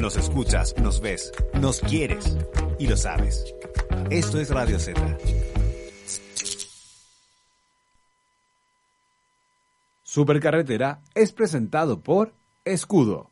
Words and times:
Nos 0.00 0.16
escuchas, 0.16 0.74
nos 0.78 1.00
ves, 1.02 1.30
nos 1.52 1.80
quieres 1.80 2.34
y 2.78 2.86
lo 2.86 2.96
sabes. 2.96 3.54
Esto 4.08 4.40
es 4.40 4.48
Radio 4.48 4.78
Z. 4.78 4.98
Supercarretera 10.02 11.02
es 11.14 11.32
presentado 11.32 12.00
por 12.00 12.32
Escudo. 12.64 13.30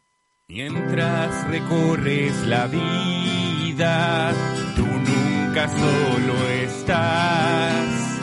Mientras 0.49 1.49
recorres 1.49 2.47
la 2.47 2.67
vida, 2.67 4.35
tú 4.77 4.85
nunca 4.85 5.71
solo 5.71 6.35
estás. 6.65 8.21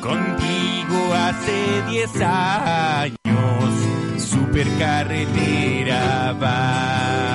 Contigo 0.00 1.14
hace 1.14 1.82
10 1.88 2.20
años, 2.20 3.74
supercarretera 4.18 6.32
va. 6.32 7.25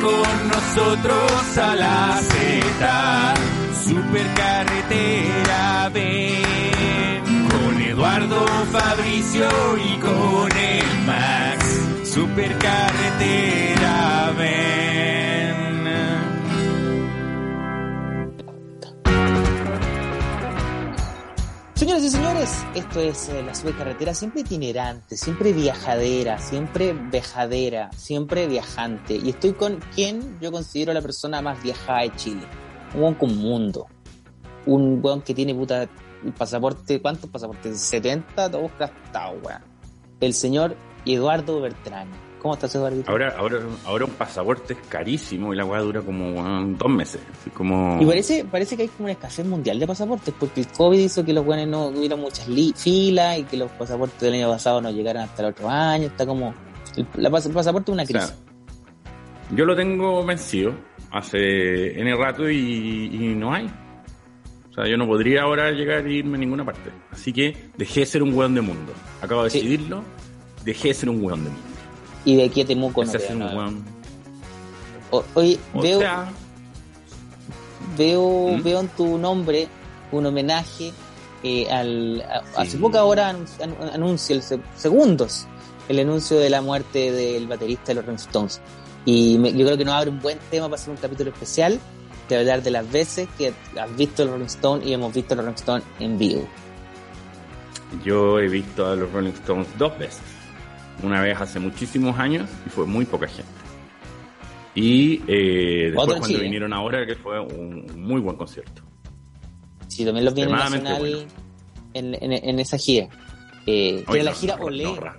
Con 0.00 0.48
nosotros 0.48 1.58
a 1.58 1.76
la 1.76 2.18
Z, 2.22 3.34
supercarretera 3.84 5.90
ven. 5.92 7.48
Con 7.48 7.82
Eduardo 7.82 8.46
Fabricio 8.72 9.46
y 9.76 9.98
con 9.98 10.50
el 10.56 11.04
Max, 11.06 11.66
supercarretera 12.04 14.32
ven. 14.38 14.79
Señoras 21.90 22.04
y 22.04 22.10
señores, 22.10 22.66
esto 22.76 23.00
es 23.00 23.28
eh, 23.30 23.42
la 23.42 23.52
supercarretera 23.52 24.14
siempre 24.14 24.42
itinerante, 24.42 25.16
siempre 25.16 25.52
viajadera, 25.52 26.38
siempre 26.38 26.92
vejadera, 26.92 27.90
siempre 27.96 28.46
viajante. 28.46 29.16
Y 29.16 29.30
estoy 29.30 29.54
con 29.54 29.80
quien 29.92 30.38
yo 30.40 30.52
considero 30.52 30.92
la 30.92 31.02
persona 31.02 31.42
más 31.42 31.60
viajada 31.60 32.02
de 32.02 32.14
Chile. 32.14 32.42
Un 32.94 33.02
weón 33.02 33.14
con 33.14 33.36
mundo. 33.36 33.88
Un 34.66 35.00
weón 35.02 35.20
que 35.22 35.34
tiene 35.34 35.52
puta 35.52 35.88
pasaporte, 36.38 37.02
¿cuántos 37.02 37.28
pasaportes? 37.28 37.80
70, 37.80 38.48
todos 38.48 38.70
gastados, 38.78 39.42
weón. 39.42 39.62
El 40.20 40.32
señor 40.32 40.76
Eduardo 41.04 41.60
Bertrán. 41.60 42.08
¿Cómo 42.40 42.54
estás, 42.54 42.74
Eduardo? 42.74 43.02
Ahora, 43.06 43.34
ahora, 43.38 43.58
ahora 43.84 44.04
un 44.06 44.12
pasaporte 44.12 44.72
es 44.72 44.78
carísimo 44.88 45.52
y 45.52 45.56
la 45.56 45.64
weá 45.64 45.80
dura 45.80 46.00
como 46.00 46.42
dos 46.76 46.88
meses. 46.90 47.20
Como... 47.54 47.98
Y 48.00 48.06
parece, 48.06 48.44
parece 48.44 48.76
que 48.76 48.82
hay 48.82 48.88
como 48.88 49.04
una 49.04 49.12
escasez 49.12 49.44
mundial 49.46 49.78
de 49.78 49.86
pasaportes, 49.86 50.34
porque 50.40 50.60
el 50.62 50.68
COVID 50.68 50.98
hizo 50.98 51.24
que 51.24 51.32
los 51.34 51.44
buenos 51.44 51.68
no 51.68 51.86
hubiera 51.88 52.16
muchas 52.16 52.46
filas 52.76 53.38
y 53.38 53.44
que 53.44 53.56
los 53.58 53.70
pasaportes 53.72 54.18
del 54.20 54.34
año 54.34 54.48
pasado 54.50 54.80
no 54.80 54.90
llegaran 54.90 55.24
hasta 55.24 55.42
el 55.42 55.48
otro 55.50 55.68
año. 55.68 56.06
Está 56.06 56.24
como. 56.26 56.54
El, 56.96 57.06
la 57.16 57.30
pas- 57.30 57.46
el 57.46 57.52
pasaporte 57.52 57.90
es 57.90 57.94
una 57.94 58.02
O 58.04 58.06
sea, 58.06 58.20
crisis. 58.20 58.36
yo 59.54 59.64
lo 59.64 59.76
tengo 59.76 60.24
vencido 60.24 60.72
hace 61.12 62.00
N 62.00 62.16
rato 62.16 62.48
y, 62.48 62.56
y 63.12 63.34
no 63.34 63.52
hay. 63.52 63.66
O 64.70 64.72
sea, 64.72 64.86
yo 64.88 64.96
no 64.96 65.06
podría 65.06 65.42
ahora 65.42 65.70
llegar 65.72 66.06
e 66.06 66.12
irme 66.14 66.36
a 66.36 66.40
ninguna 66.40 66.64
parte. 66.64 66.90
Así 67.10 67.32
que 67.32 67.54
dejé 67.76 68.00
de 68.00 68.06
ser 68.06 68.22
un 68.22 68.32
weón 68.32 68.54
de 68.54 68.60
mundo. 68.62 68.92
Acabo 69.20 69.44
de 69.44 69.50
Sí. 69.50 69.58
decidirlo. 69.58 70.02
Dejé 70.64 70.88
de 70.88 70.94
ser 70.94 71.08
un 71.10 71.22
weón 71.24 71.44
de 71.44 71.50
mundo. 71.50 71.66
Y 72.24 72.36
de 72.36 72.44
aquí 72.44 72.60
a 72.62 72.66
Temuco 72.66 73.04
no 73.04 73.10
Empecé 73.10 73.16
a 73.16 73.28
te 73.28 73.34
ser 73.34 73.36
un 73.42 73.52
no. 73.54 73.58
weón. 73.58 73.84
O- 75.10 75.24
Oye, 75.34 75.58
O 75.74 75.80
veo, 75.82 75.98
sea, 76.00 76.28
veo, 77.96 78.48
¿Mm? 78.58 78.62
veo 78.62 78.80
en 78.80 78.88
tu 78.88 79.18
nombre 79.18 79.68
un 80.12 80.26
homenaje 80.26 80.92
eh, 81.42 81.70
al. 81.70 82.20
a- 82.22 82.60
Hace 82.60 82.76
poca 82.78 83.04
hora 83.04 83.32
anun- 83.32 83.46
anun- 83.60 83.94
anuncio, 83.94 84.36
el 84.36 84.42
se- 84.42 84.60
segundos, 84.76 85.46
el 85.88 85.98
anuncio 86.00 86.38
de 86.38 86.50
la 86.50 86.60
muerte 86.62 87.10
del 87.12 87.46
baterista 87.48 87.86
de 87.88 87.94
los 87.94 88.04
Rolling 88.04 88.18
Stones. 88.18 88.60
Y 89.06 89.38
me- 89.38 89.52
yo 89.52 89.64
creo 89.64 89.78
que 89.78 89.84
nos 89.84 89.94
abre 89.94 90.10
un 90.10 90.20
buen 90.20 90.38
tema 90.50 90.66
para 90.68 90.80
hacer 90.80 90.90
un 90.90 90.98
capítulo 90.98 91.30
especial 91.30 91.80
de 92.28 92.36
hablar 92.38 92.62
de 92.62 92.70
las 92.70 92.90
veces 92.92 93.26
que 93.38 93.52
has 93.80 93.96
visto 93.96 94.22
los 94.24 94.32
Rolling 94.34 94.46
Stones 94.46 94.86
y 94.86 94.92
hemos 94.92 95.12
visto 95.14 95.34
los 95.34 95.44
Rolling 95.44 95.56
Stones 95.56 95.84
en 95.98 96.18
vivo. 96.18 96.46
yo 98.04 98.38
he 98.38 98.46
visto 98.48 98.86
a 98.86 98.94
los 98.94 99.10
Rolling 99.10 99.32
Stones 99.32 99.66
dos 99.78 99.98
veces. 99.98 100.20
Una 101.02 101.20
vez 101.22 101.40
hace 101.40 101.58
muchísimos 101.58 102.18
años 102.18 102.48
y 102.66 102.70
fue 102.70 102.86
muy 102.86 103.04
poca 103.04 103.26
gente. 103.26 103.50
Y 104.74 105.22
eh, 105.26 105.86
después 105.92 106.06
cuando 106.08 106.26
Chile. 106.28 106.42
vinieron 106.42 106.72
ahora, 106.72 107.04
que 107.06 107.16
fue 107.16 107.40
un 107.40 107.86
muy 107.96 108.20
buen 108.20 108.36
concierto. 108.36 108.82
Sí, 109.88 110.04
también 110.04 110.24
los 110.24 110.34
vi 110.34 110.42
en 110.42 110.48
el 110.48 110.54
Extremadamente 110.54 110.90
Nacional 110.90 111.26
en, 111.94 112.14
en, 112.14 112.32
en 112.32 112.60
esa 112.60 112.78
gira. 112.78 113.08
Eh, 113.66 114.04
Oye, 114.06 114.20
era 114.20 114.30
la 114.30 114.36
gira 114.36 114.56
no, 114.56 114.64
Olé. 114.64 114.84
no, 114.84 114.96
ra- 114.96 115.18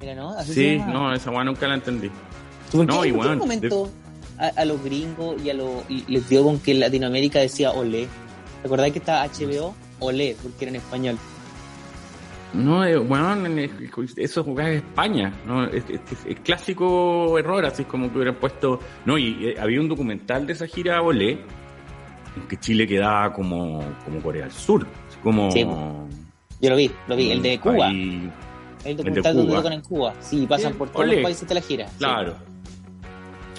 Era, 0.00 0.14
¿no? 0.16 0.30
Así 0.36 0.52
Sí, 0.52 0.76
no, 0.78 1.14
esa 1.14 1.30
weá 1.30 1.44
nunca 1.44 1.68
la 1.68 1.74
entendí. 1.74 2.10
¿Por 2.72 2.86
qué 2.86 3.08
en 3.08 3.16
bueno, 3.16 3.36
momento 3.36 3.88
a, 4.38 4.46
a 4.48 4.64
los 4.64 4.82
gringos 4.82 5.40
y 5.42 5.50
a 5.50 5.54
los 5.54 5.70
les 6.08 6.28
dio 6.28 6.42
con 6.42 6.58
que 6.58 6.72
en 6.72 6.80
Latinoamérica 6.80 7.38
decía 7.38 7.70
olé? 7.70 8.08
¿Te 8.62 8.66
acordás 8.66 8.90
que 8.90 8.98
estaba 8.98 9.24
HBO? 9.28 9.74
Olé, 10.00 10.36
porque 10.42 10.64
era 10.64 10.70
en 10.70 10.76
español. 10.76 11.16
No, 12.54 12.84
eh, 12.84 12.94
en- 12.94 13.70
eso 14.16 14.44
jugaba 14.44 14.70
en 14.70 14.76
España, 14.76 15.32
¿no? 15.46 15.64
Es, 15.64 15.84
es- 15.90 16.00
es- 16.12 16.26
es 16.26 16.40
clásico 16.40 17.38
error, 17.38 17.64
así 17.66 17.84
como 17.84 18.10
que 18.10 18.16
hubieran 18.18 18.36
puesto... 18.36 18.78
No, 19.04 19.18
y 19.18 19.48
eh, 19.48 19.54
había 19.60 19.80
un 19.80 19.88
documental 19.88 20.46
de 20.46 20.52
esa 20.52 20.66
gira 20.66 21.02
Olé, 21.02 21.32
en 22.36 22.48
que 22.48 22.56
Chile 22.58 22.86
quedaba 22.86 23.32
como, 23.32 23.82
como 24.04 24.20
Corea 24.20 24.42
del 24.44 24.52
Sur, 24.52 24.86
como... 25.22 25.50
Sí, 25.50 25.64
Yo 26.60 26.70
lo 26.70 26.76
vi, 26.76 26.90
lo 27.08 27.16
vi, 27.16 27.30
el 27.32 27.42
de 27.42 27.58
Cuba. 27.58 27.90
El 27.90 28.96
documental 28.96 29.34
donde 29.36 29.50
Cuba. 29.50 29.62
tocan 29.62 29.72
en 29.72 29.80
Cuba. 29.82 30.14
Sí, 30.20 30.46
pasan 30.46 30.72
Sí, 30.72 30.78
por 30.78 30.88
todos 30.90 31.00
olé. 31.06 31.14
los 31.16 31.22
países 31.24 31.48
de 31.48 31.54
la 31.54 31.60
gira. 31.60 31.88
Sí. 31.88 31.94
Claro. 31.98 32.34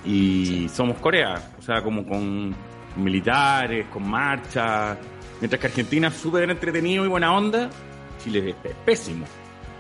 Y 0.06 0.70
somos 0.70 0.98
Corea, 0.98 1.42
o 1.58 1.62
sea, 1.62 1.82
como 1.82 2.06
con 2.06 2.56
militares, 2.96 3.88
con 3.92 4.08
marchas. 4.08 4.98
Mientras 5.42 5.60
que 5.60 5.68
Argentina 5.68 6.08
es 6.10 6.14
súper 6.14 6.50
entretenido 6.50 7.04
y 7.06 7.08
buena 7.08 7.36
onda, 7.36 7.70
Chile 8.26 8.50
es, 8.64 8.72
es 8.72 8.76
pésimo. 8.86 9.26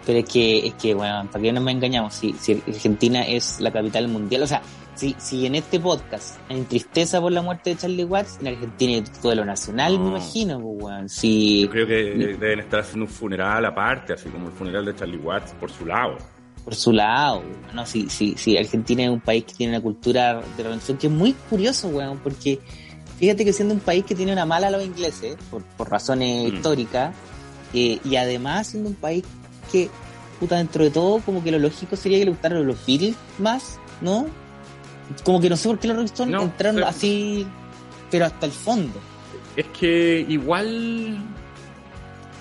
Pero 0.05 0.19
es 0.19 0.25
que, 0.25 0.67
es 0.67 0.73
que, 0.75 0.93
bueno, 0.93 1.27
para 1.31 1.41
que 1.43 1.51
no 1.51 1.61
me 1.61 1.71
engañamos, 1.71 2.13
si, 2.13 2.33
si 2.33 2.61
Argentina 2.67 3.23
es 3.25 3.59
la 3.59 3.71
capital 3.71 4.07
mundial, 4.07 4.43
o 4.43 4.47
sea, 4.47 4.61
si, 4.93 5.15
si 5.17 5.47
en 5.47 5.55
este 5.55 5.79
podcast 5.79 6.37
hay 6.47 6.61
tristeza 6.61 7.19
por 7.19 7.31
la 7.31 7.41
muerte 7.41 7.71
de 7.71 7.75
Charlie 7.77 8.03
Watts, 8.05 8.37
en 8.39 8.47
Argentina 8.49 8.93
hay 8.93 9.03
duelo 9.23 9.43
nacional, 9.43 9.93
me 9.97 10.05
No. 10.05 10.09
imagino, 10.11 10.59
pues, 10.61 10.83
weón. 10.83 11.09
Si, 11.09 11.63
Yo 11.63 11.69
creo 11.71 11.87
que 11.87 11.93
deben 12.39 12.59
estar 12.59 12.81
haciendo 12.81 13.05
un 13.05 13.11
funeral 13.11 13.65
aparte, 13.65 14.13
así 14.13 14.29
como 14.29 14.47
el 14.47 14.53
funeral 14.53 14.85
de 14.85 14.95
Charlie 14.95 15.17
Watts 15.17 15.53
por 15.59 15.71
su 15.71 15.85
lado. 15.87 16.17
por 16.63 16.75
su 16.75 16.91
lado, 16.91 17.39
weón, 17.39 17.75
no, 17.75 17.85
si, 17.87 18.07
si, 18.09 18.35
si 18.37 18.57
Argentina 18.57 19.03
es 19.03 19.09
un 19.09 19.21
país 19.21 19.43
que 19.45 19.53
tiene 19.55 19.73
una 19.73 19.81
cultura 19.83 20.39
de 20.55 20.63
religión 20.63 20.97
que 20.99 21.07
es 21.07 21.13
muy 21.13 21.33
curioso, 21.49 21.87
weón, 21.89 22.19
porque 22.19 22.59
fíjate 23.17 23.43
que 23.43 23.53
siendo 23.53 23.73
un 23.73 23.79
país 23.79 24.03
que 24.05 24.13
tiene 24.15 24.33
una 24.33 24.45
mala 24.45 24.67
a 24.67 24.71
los 24.71 24.83
ingleses, 24.85 25.35
por, 25.49 25.63
por 25.63 25.89
razones 25.89 26.51
Mm. 26.51 26.55
históricas, 26.55 27.15
eh, 27.73 27.99
y 28.03 28.15
además 28.15 28.67
siendo 28.67 28.89
un 28.89 28.95
país 28.95 29.23
que, 29.71 29.89
puta, 30.39 30.57
dentro 30.57 30.83
de 30.83 30.91
todo, 30.91 31.19
como 31.19 31.43
que 31.43 31.51
lo 31.51 31.59
lógico 31.59 31.95
sería 31.95 32.19
que 32.19 32.25
le 32.25 32.31
gustaran 32.31 32.65
los 32.65 32.85
Beatles 32.85 33.15
más, 33.39 33.79
¿no? 34.01 34.27
Como 35.23 35.39
que 35.39 35.49
no 35.49 35.57
sé 35.57 35.69
por 35.69 35.79
qué 35.79 35.87
los 35.87 35.95
Rolling 35.97 36.05
Stones 36.11 36.33
No, 36.35 36.43
entraron 36.43 36.75
pero- 36.75 36.87
así, 36.87 37.45
pero 38.11 38.25
hasta 38.25 38.45
el 38.45 38.51
fondo. 38.51 38.99
Es 39.55 39.65
que 39.79 40.25
igual. 40.27 41.17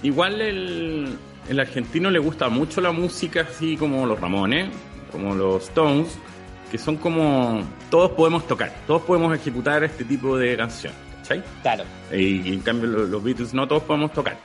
Igual 0.02 0.40
el, 0.40 1.16
el 1.48 1.60
argentino 1.60 2.10
le 2.10 2.18
gusta 2.18 2.48
mucho 2.48 2.80
la 2.80 2.92
música, 2.92 3.46
así 3.50 3.76
como 3.76 4.04
los 4.06 4.20
Ramones, 4.20 4.68
como 5.10 5.34
los 5.34 5.62
Stones, 5.64 6.08
que 6.70 6.76
son 6.78 6.96
como. 6.96 7.62
Todos 7.90 8.10
podemos 8.12 8.46
tocar, 8.46 8.74
todos 8.86 9.02
podemos 9.02 9.34
ejecutar 9.34 9.84
este 9.84 10.04
tipo 10.04 10.36
de 10.36 10.56
canción, 10.56 10.92
¿cachai? 11.22 11.42
Claro. 11.62 11.84
Y, 12.12 12.52
en 12.54 12.60
cambio 12.60 12.88
lo- 12.90 13.04
los, 13.06 13.22
Beatles 13.22 13.54
no 13.54 13.66
todos 13.68 13.84
podemos 13.84 14.12
tocar. 14.12 14.36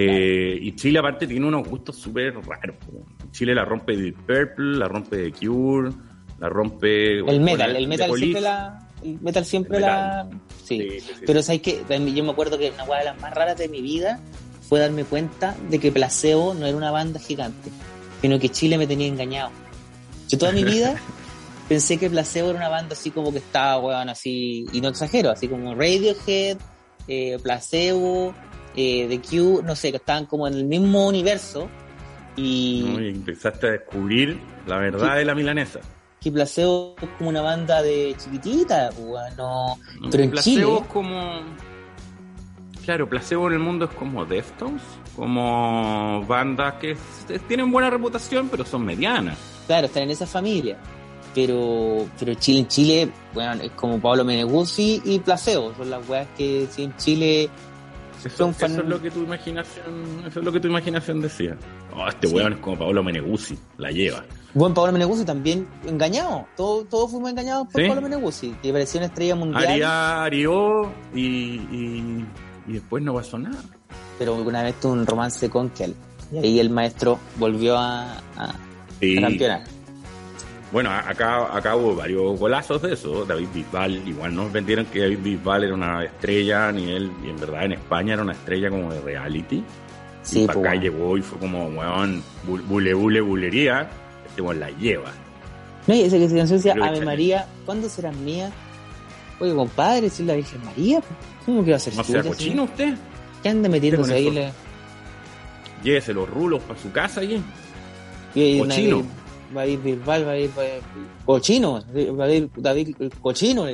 Eh, 0.00 0.58
y 0.60 0.76
Chile 0.76 1.00
aparte 1.00 1.26
tiene 1.26 1.46
unos 1.46 1.66
gustos 1.66 1.96
súper 1.96 2.34
raros. 2.34 2.76
Chile 3.32 3.54
la 3.54 3.64
rompe 3.64 3.96
Deep 3.96 4.16
Purple, 4.26 4.78
la 4.78 4.86
rompe 4.86 5.30
The 5.30 5.32
Cure, 5.32 5.90
la 6.38 6.48
rompe... 6.48 7.18
El 7.18 7.40
metal, 7.40 7.74
el 7.74 7.88
metal 7.88 8.14
siempre 8.14 8.40
la. 8.40 8.88
El 9.02 9.20
metal 9.20 9.44
siempre 9.44 9.76
El 9.78 9.82
la. 9.82 10.28
Sí. 10.64 10.78
Sí, 10.78 11.00
sí, 11.00 11.12
sí. 11.18 11.24
Pero 11.26 11.42
sabes 11.42 11.62
que 11.62 11.82
yo 12.14 12.24
me 12.24 12.30
acuerdo 12.30 12.58
que 12.58 12.70
una 12.70 12.98
de 12.98 13.04
las 13.04 13.20
más 13.20 13.34
raras 13.34 13.58
de 13.58 13.68
mi 13.68 13.82
vida 13.82 14.20
fue 14.68 14.78
darme 14.78 15.04
cuenta 15.04 15.56
de 15.68 15.78
que 15.78 15.90
Placebo 15.90 16.54
no 16.54 16.66
era 16.66 16.76
una 16.76 16.90
banda 16.90 17.18
gigante, 17.18 17.70
sino 18.20 18.38
que 18.38 18.50
Chile 18.50 18.78
me 18.78 18.86
tenía 18.86 19.08
engañado. 19.08 19.50
Yo 20.28 20.38
toda 20.38 20.52
mi 20.52 20.62
vida 20.62 20.94
pensé 21.68 21.96
que 21.96 22.08
Placebo 22.08 22.50
era 22.50 22.58
una 22.58 22.68
banda 22.68 22.92
así 22.92 23.10
como 23.10 23.32
que 23.32 23.38
estaba, 23.38 23.78
weón, 23.78 24.10
así, 24.10 24.66
y 24.72 24.80
no 24.80 24.90
exagero, 24.90 25.30
así 25.30 25.48
como 25.48 25.74
Radiohead, 25.74 26.58
eh, 27.08 27.38
Placebo, 27.42 28.34
eh, 28.80 29.06
The 29.08 29.20
Cure, 29.20 29.66
no 29.66 29.74
sé, 29.74 29.90
que 29.90 29.96
estaban 29.96 30.26
como 30.26 30.46
en 30.46 30.54
el 30.54 30.64
mismo 30.64 31.08
universo 31.08 31.68
y 32.36 32.84
¿no? 32.86 33.00
Y 33.00 33.08
empezaste 33.08 33.66
a 33.66 33.70
descubrir 33.72 34.38
la 34.68 34.78
verdad 34.78 35.16
de 35.16 35.24
la 35.24 35.34
milanesa. 35.34 35.80
que 36.20 36.30
Placebo 36.30 36.94
es 37.02 37.08
como 37.18 37.30
una 37.30 37.40
banda 37.40 37.82
de 37.82 38.14
chiquitita, 38.16 38.90
weón, 38.96 39.36
no, 39.36 39.76
pero 40.10 40.22
en 40.22 40.30
placebo 40.30 40.56
Chile... 40.56 40.78
es 40.80 40.86
como... 40.92 41.40
Claro, 42.84 43.08
placebo 43.08 43.48
en 43.48 43.54
el 43.54 43.58
mundo 43.58 43.84
es 43.86 43.90
como 43.90 44.24
Deftones, 44.24 44.80
como 45.16 46.24
bandas 46.26 46.74
que 46.74 46.96
tienen 47.48 47.72
buena 47.72 47.90
reputación, 47.90 48.48
pero 48.48 48.64
son 48.64 48.84
medianas. 48.84 49.36
Claro, 49.66 49.86
están 49.88 50.04
en 50.04 50.10
esa 50.10 50.26
familia. 50.26 50.78
pero 51.34 52.06
pero 52.18 52.32
Chile 52.34 52.60
en 52.60 52.68
Chile, 52.68 53.10
bueno, 53.34 53.62
es 53.62 53.72
como 53.72 54.00
Pablo 54.00 54.24
Meneguzzi 54.24 55.02
y 55.04 55.18
Placebo, 55.18 55.74
son 55.76 55.90
las 55.90 56.08
weas 56.08 56.28
que 56.36 56.66
si 56.70 56.84
en 56.84 56.96
Chile 56.96 57.50
Eso, 58.24 58.36
son 58.36 58.54
fan- 58.54 58.72
eso 58.72 58.82
es 58.82 58.88
lo 58.88 59.00
que 59.00 59.10
tu 59.10 59.22
imaginación, 59.22 59.84
eso 60.26 60.38
es 60.40 60.44
lo 60.44 60.52
que 60.52 60.60
tu 60.60 60.68
imaginación 60.68 61.20
decía. 61.20 61.56
Oh, 61.96 62.06
este 62.08 62.26
Sí. 62.26 62.34
weón 62.34 62.52
es 62.54 62.58
como 62.60 62.78
Pablo 62.78 63.02
Meneguzzi, 63.04 63.58
la 63.78 63.90
lleva. 63.90 64.24
Bueno, 64.54 64.74
Pablo 64.74 64.92
Meneguzzi 64.92 65.24
también 65.24 65.66
engañado. 65.86 66.46
Todos 66.56 66.88
todos 66.88 67.10
fuimos 67.10 67.30
engañados 67.30 67.68
por 67.68 67.80
¿Sí? 67.82 67.86
Pablo 67.88 68.02
Meneguzzi, 68.02 68.50
que 68.62 68.72
parecía 68.72 69.00
una 69.00 69.06
estrella 69.06 69.34
mundial. 69.36 69.66
Aria, 69.66 70.22
arió 70.24 70.90
y, 71.14 71.20
y, 71.26 72.26
y 72.66 72.72
después 72.72 73.02
no 73.02 73.14
pasó 73.14 73.38
nada. 73.38 73.62
Pero 74.18 74.34
una 74.34 74.62
vez 74.62 74.74
tuvo 74.80 74.92
un 74.94 75.06
romance 75.06 75.48
con 75.48 75.70
Kel. 75.70 75.94
Y 76.32 76.38
ahí 76.38 76.60
el 76.60 76.70
maestro 76.70 77.18
volvió 77.36 77.76
a, 77.78 78.14
a, 78.36 78.54
Sí. 79.00 79.16
a 79.16 79.20
campeonar. 79.22 79.62
Bueno, 80.70 80.90
acá, 80.90 81.56
acá 81.56 81.76
hubo 81.76 81.96
varios 81.96 82.38
golazos 82.38 82.82
de 82.82 82.92
eso. 82.92 83.24
David 83.24 83.48
Bisbal, 83.54 84.06
igual 84.06 84.34
nos 84.34 84.52
vendieron 84.52 84.84
que 84.86 85.00
David 85.00 85.18
Bisbal 85.22 85.64
era 85.64 85.74
una 85.74 86.04
estrella 86.04 86.68
a 86.68 86.72
nivel, 86.72 87.10
y 87.24 87.30
en 87.30 87.40
verdad 87.40 87.64
en 87.64 87.72
España 87.72 88.14
era 88.14 88.22
una 88.22 88.32
estrella 88.32 88.68
como 88.68 88.92
de 88.92 89.00
reality. 89.00 89.64
Sí, 90.22 90.42
y 90.42 90.46
para 90.46 90.58
pues, 90.60 90.66
acá 90.68 90.78
bueno. 90.80 90.82
llegó 90.82 91.16
y 91.16 91.22
fue 91.22 91.38
como, 91.38 91.66
weón, 91.68 92.22
bu- 92.46 92.62
bule, 92.66 92.92
bule, 92.92 93.20
bulería. 93.22 93.88
Este 94.28 94.42
weón 94.42 94.60
la 94.60 94.70
lleva. 94.72 95.10
No, 95.86 95.94
y 95.94 96.02
esa 96.02 96.18
que 96.18 96.28
se 96.28 96.36
canción 96.36 96.58
decía 96.58 96.74
Ave 96.84 97.00
María, 97.02 97.46
¿cuándo 97.64 97.88
serás 97.88 98.14
mía? 98.16 98.50
Oye, 99.40 99.54
compadre, 99.54 100.10
si 100.10 100.22
es 100.22 100.28
la 100.28 100.34
Virgen 100.34 100.62
María, 100.66 101.00
pues, 101.00 101.12
¿cómo 101.46 101.64
que 101.64 101.70
va 101.70 101.76
a 101.78 101.80
ser 101.80 101.94
No 101.96 102.04
sea 102.04 102.22
cochino 102.22 102.64
usted. 102.64 102.94
¿Qué 103.42 103.48
anda 103.48 103.68
metiéndose 103.70 104.12
ahí? 104.12 104.30
Le... 104.30 104.52
Llévese 105.82 106.12
los 106.12 106.28
rulos 106.28 106.62
para 106.64 106.78
su 106.78 106.90
casa 106.92 107.22
y 107.22 107.42
Cochino. 108.58 109.02
Va 109.56 109.62
a 109.62 109.66
ir 109.66 109.78
Bisbal, 109.80 110.26
va 110.26 110.32
a 110.32 110.38
ir, 110.38 110.50
va 110.56 110.62
a 110.62 110.66
ir- 110.66 110.82
cochino, 111.24 111.82
va 112.18 112.24
a 112.24 112.32
ir 112.32 112.50
David 112.56 112.96
el 113.00 113.10
cochino. 113.14 113.64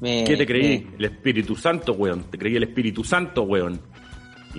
Me- 0.00 0.24
¿Qué 0.24 0.36
te 0.36 0.46
creí? 0.46 0.86
me- 0.90 0.96
El 0.98 1.04
Espíritu 1.06 1.56
Santo, 1.56 1.92
weón. 1.92 2.22
Te 2.30 2.38
creí 2.38 2.56
el 2.56 2.62
Espíritu 2.62 3.02
Santo, 3.04 3.42
weón. 3.42 3.80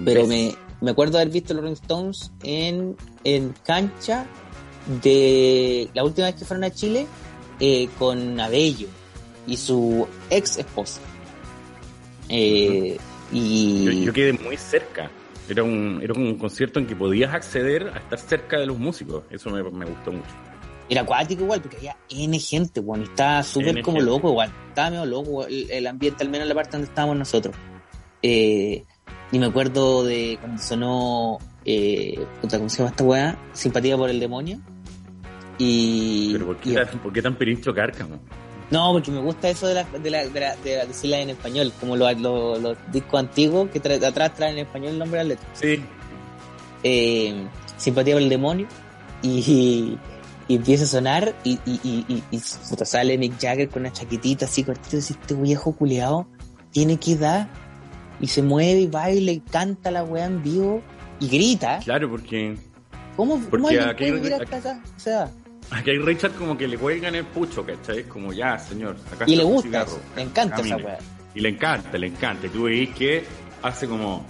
pero 0.06 0.28
me, 0.28 0.54
me 0.81 0.92
acuerdo 0.92 1.18
haber 1.18 1.30
visto 1.30 1.54
los 1.54 1.63
Rolling 1.63 1.74
Stones 1.81 2.31
en, 2.44 2.96
en 3.24 3.54
cancha 3.66 4.25
de 5.04 5.90
la 5.94 6.04
última 6.04 6.28
vez 6.28 6.36
que 6.36 6.46
fueron 6.46 6.63
a 6.63 6.72
Chile 6.72 7.06
eh, 7.60 7.88
con 8.00 8.40
Abello 8.40 8.88
y 9.48 9.58
su 9.58 10.08
ex 10.30 10.58
esposa. 10.58 11.00
Eh, 12.30 12.98
y 13.31 13.84
Yo, 13.86 13.92
yo 13.92 14.13
quedé 14.13 14.34
muy 14.34 14.58
cerca. 14.58 15.10
Era 15.51 15.63
un, 15.63 16.00
era 16.01 16.13
un 16.13 16.36
concierto 16.38 16.80
en 16.80 16.88
que 16.88 16.95
podías 16.95 17.33
acceder 17.33 17.92
a 17.94 17.98
estar 18.00 18.18
cerca 18.19 18.57
de 18.57 18.65
los 18.65 18.77
músicos. 18.80 19.24
Eso 19.30 19.50
me, 19.50 19.62
me 19.63 19.86
gustó 19.86 20.12
mucho. 20.12 20.30
era 20.89 21.01
acuático 21.01 21.44
igual, 21.44 21.62
porque 21.62 21.77
había 21.77 21.98
N 22.09 22.39
gente, 22.39 22.80
bueno, 22.80 23.03
y 23.03 23.07
estaba 23.07 23.44
súper 23.44 23.81
como 23.81 23.98
gente. 23.98 24.12
loco 24.12 24.30
igual. 24.30 24.51
Estaba 24.69 24.89
medio 24.92 25.06
loco 25.06 25.45
el, 25.45 25.69
el 25.69 25.88
ambiente, 25.88 26.24
al 26.24 26.30
menos 26.30 26.44
en 26.45 26.50
la 26.50 26.56
parte 26.56 26.71
donde 26.71 26.88
estábamos 26.88 27.18
nosotros. 27.18 27.56
Eh, 28.21 28.83
y 29.31 29.39
me 29.39 29.45
acuerdo 29.48 30.03
de 30.03 30.38
cuando 30.39 30.62
sonó, 30.62 31.38
eh, 31.65 32.25
¿cómo 32.42 32.69
se 32.69 32.77
llama 32.77 32.89
esta 32.89 33.03
weá? 33.03 33.38
Simpatía 33.53 33.98
por 33.98 34.09
el 34.09 34.19
demonio. 34.19 34.59
Y, 35.57 36.33
Pero 36.33 36.48
¿por 36.48 36.57
qué, 36.57 36.69
y- 36.71 36.74
tan, 36.75 36.88
¿por 37.00 37.13
qué 37.13 37.21
tan 37.21 37.36
cárcamo? 37.75 38.19
No, 38.71 38.94
porque 38.94 39.12
me 39.12 39.19
gusta 39.19 39.50
eso 39.50 39.68
de, 39.68 39.73
la, 39.75 39.83
de, 39.83 40.09
la, 40.09 40.27
de, 40.27 40.39
la- 40.39 40.56
de 40.56 40.77
la- 40.77 40.85
decirla 40.85 41.19
en 41.19 41.29
español, 41.29 41.71
como 41.79 41.95
los, 41.97 42.19
los, 42.19 42.59
los 42.62 42.77
discos 42.91 43.19
antiguos 43.19 43.69
que 43.69 43.81
tra- 43.81 44.03
atrás 44.03 44.33
traen 44.35 44.57
en 44.57 44.65
español 44.65 44.94
el 44.94 45.00
nombre 45.00 45.19
de 45.19 45.23
la 45.25 45.29
letra. 45.29 45.47
Sí. 45.53 45.83
eh, 46.83 47.47
Simpatía 47.77 48.13
por 48.15 48.21
el 48.21 48.29
demonio 48.29 48.68
y, 49.23 49.97
y 50.47 50.56
empieza 50.56 50.83
a 50.83 50.88
sonar 50.88 51.35
y, 51.44 51.53
y, 51.65 51.79
y, 51.83 52.06
y- 52.07 52.23
y, 52.31 52.41
puta, 52.69 52.85
sale 52.85 53.18
Mick 53.18 53.39
Jagger 53.41 53.69
con 53.69 53.81
una 53.83 53.91
chaquetita 53.91 54.45
así 54.45 54.63
cortita 54.63 54.95
y 54.95 55.00
dice, 55.00 55.13
este 55.19 55.33
viejo 55.33 55.71
culeado 55.75 56.27
tiene 56.71 56.97
que 56.97 57.15
dar 57.15 57.50
y 58.19 58.27
se 58.27 58.44
mueve 58.44 58.81
y 58.81 58.88
baila 58.88 59.31
y 59.31 59.39
canta 59.39 59.89
la 59.89 60.03
weá 60.03 60.25
en 60.25 60.44
vivo 60.44 60.81
y 61.19 61.27
grita. 61.27 61.79
Claro, 61.83 62.09
porque 62.09 62.56
¿Cómo, 63.17 63.33
cómo 63.35 63.50
Porque 63.50 63.67
alguien 63.79 63.89
aquí- 63.89 63.97
puede 64.06 64.12
vivir 64.13 64.33
aquí- 64.35 64.44
hasta 64.44 64.57
esa, 64.57 64.81
esa 64.97 65.09
edad? 65.09 65.31
Aquí 65.71 65.89
hay 65.91 65.97
Richard 65.97 66.33
como 66.33 66.57
que 66.57 66.68
le 66.68 66.77
cuelgan 66.77 67.15
el 67.15 67.25
pucho, 67.25 67.65
¿cachai? 67.65 68.03
Como 68.03 68.33
ya, 68.33 68.59
señor. 68.59 68.95
Acá 69.12 69.25
Y 69.27 69.35
le 69.35 69.44
gusta 69.44 69.68
cigarro, 69.68 69.91
eso, 69.91 70.01
le 70.15 70.21
encanta 70.21 70.56
esa 70.57 70.69
camine". 70.69 70.85
weá. 70.85 70.97
Y 71.33 71.39
le 71.39 71.50
encanta, 71.50 71.97
le 71.97 72.07
encanta. 72.07 72.47
Y 72.47 72.50
tú 72.50 72.63
veis 72.63 72.89
que 72.91 73.23
hace 73.62 73.88
como... 73.88 74.25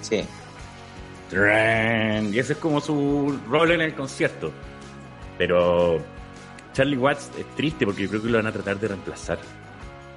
Sí. 0.00 0.24
Y 1.32 2.38
ese 2.38 2.52
es 2.54 2.58
como 2.58 2.80
su 2.80 3.38
rol 3.48 3.70
en 3.70 3.80
el 3.80 3.94
concierto. 3.94 4.52
Pero 5.38 5.98
Charlie 6.72 6.96
Watts 6.96 7.30
es 7.38 7.46
triste 7.56 7.84
porque 7.86 8.02
yo 8.02 8.08
creo 8.08 8.22
que 8.22 8.28
lo 8.28 8.38
van 8.38 8.46
a 8.46 8.52
tratar 8.52 8.78
de 8.78 8.88
reemplazar. 8.88 9.38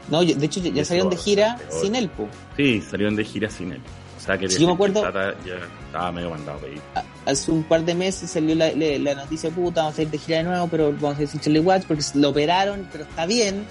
No, 0.09 0.23
de 0.23 0.45
hecho 0.45 0.59
ya, 0.59 0.85
salieron 0.85 1.09
de 1.09 1.17
gira 1.17 1.57
sin 1.69 1.95
él, 1.95 2.09
po. 2.09 2.27
Sí, 2.55 2.81
salieron 2.81 3.15
de 3.15 3.23
gira 3.23 3.49
sin 3.49 3.71
él. 3.71 3.81
Sea 4.25 4.38
que 4.38 4.50
Sí, 4.50 4.60
yo 4.62 4.68
me 4.68 4.74
acuerdo- 4.74 5.04
ya 5.45 5.56
estaba 5.86 6.12
medio 6.12 6.31
mandado 6.31 6.57
pedir. 6.60 6.81
Hace 7.25 7.51
un 7.51 7.63
par 7.63 7.86
de 7.86 7.94
meses 7.94 8.30
salió 8.31 8.56
la, 8.56 8.72
la- 8.74 8.98
la 8.98 9.16
noticia, 9.16 9.51
puta, 9.51 9.83
vamos 9.83 10.00
a 10.00 10.01
ir 10.01 10.10
de 10.10 10.18
gira 10.18 10.38
de 10.39 10.44
nuevo, 10.45 10.68
pero 10.68 10.92
vamos 10.94 11.19
a 11.19 11.22
ir 11.22 11.27
sin 11.27 11.39
Charlie 11.42 11.60
Watts 11.60 11.86
porque 11.86 12.04
lo 12.16 12.30
operaron, 12.30 12.88
pero 12.92 13.04
está 13.04 13.25
bien, 13.27 13.66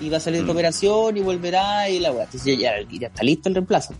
y 0.00 0.08
va 0.08 0.16
a 0.16 0.20
salir 0.20 0.40
de 0.40 0.46
Mm. 0.46 0.50
operación 0.50 1.16
y 1.16 1.20
volverá 1.20 1.88
y 1.90 1.98
la 2.00 2.10
weá. 2.12 2.24
Entonces 2.24 2.58
ya, 2.58 2.72
ya 2.90 3.08
está 3.08 3.22
listo 3.22 3.48
el 3.50 3.54
reemplazo. 3.56 3.94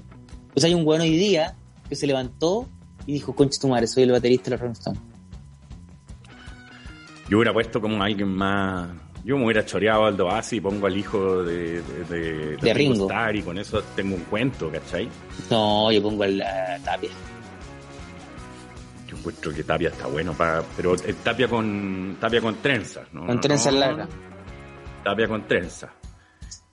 Pues 0.55 0.65
hay 0.65 0.73
un 0.75 0.85
bueno 0.85 1.05
hoy 1.05 1.17
día 1.17 1.55
que 1.89 1.95
se 1.97 2.07
levantó 2.07 2.67
y 3.07 3.13
dijo, 3.13 3.35
concha 3.35 3.61
tu 3.61 3.69
madre, 3.69 3.87
soy 3.87 4.05
el 4.05 4.13
baterista 4.13 4.45
de 4.45 4.51
los 4.53 4.61
Rolling 4.61 4.73
Stones. 4.73 5.01
Yo 7.29 7.37
hubiera 7.37 7.53
puesto 7.53 7.81
como 7.81 8.03
alguien 8.03 8.29
más. 8.29 8.89
Yo 9.25 9.37
me 9.37 9.45
hubiera 9.45 9.65
choreado 9.67 10.07
al 10.07 10.17
Doasi 10.17 10.57
y 10.57 10.61
pongo 10.61 10.87
al 10.87 10.97
hijo 10.97 11.43
de, 11.43 11.83
de, 11.83 12.05
de- 12.05 12.57
De 12.57 12.75
Ringo. 12.75 13.09
Y 13.35 13.43
con 13.43 13.59
eso 13.59 13.83
tengo 13.95 14.15
un 14.17 14.23
cuento, 14.25 14.71
¿cachai? 14.71 15.09
No, 15.51 15.91
yo 15.93 16.03
pongo 16.03 16.23
a 16.25 16.29
la 16.29 16.79
Tapia. 16.85 17.11
Yo 19.07 19.17
encuentro 19.17 19.53
que 19.53 19.65
Tapia 19.65 19.89
está 19.89 20.07
bueno 20.07 20.33
para. 20.35 20.63
Pero 20.77 20.95
es 20.95 21.17
Tapia 21.17 21.49
con. 21.49 22.17
Tapia 22.21 22.41
con 22.41 22.55
trenzas, 22.57 23.07
¿no? 23.13 23.27
Con 23.27 23.35
No, 23.37 23.41
trenzas 23.41 23.73
no, 23.75 23.81
largas. 23.81 24.09
Tapia 25.05 25.29
con 25.29 25.47
trenzas. 25.47 25.91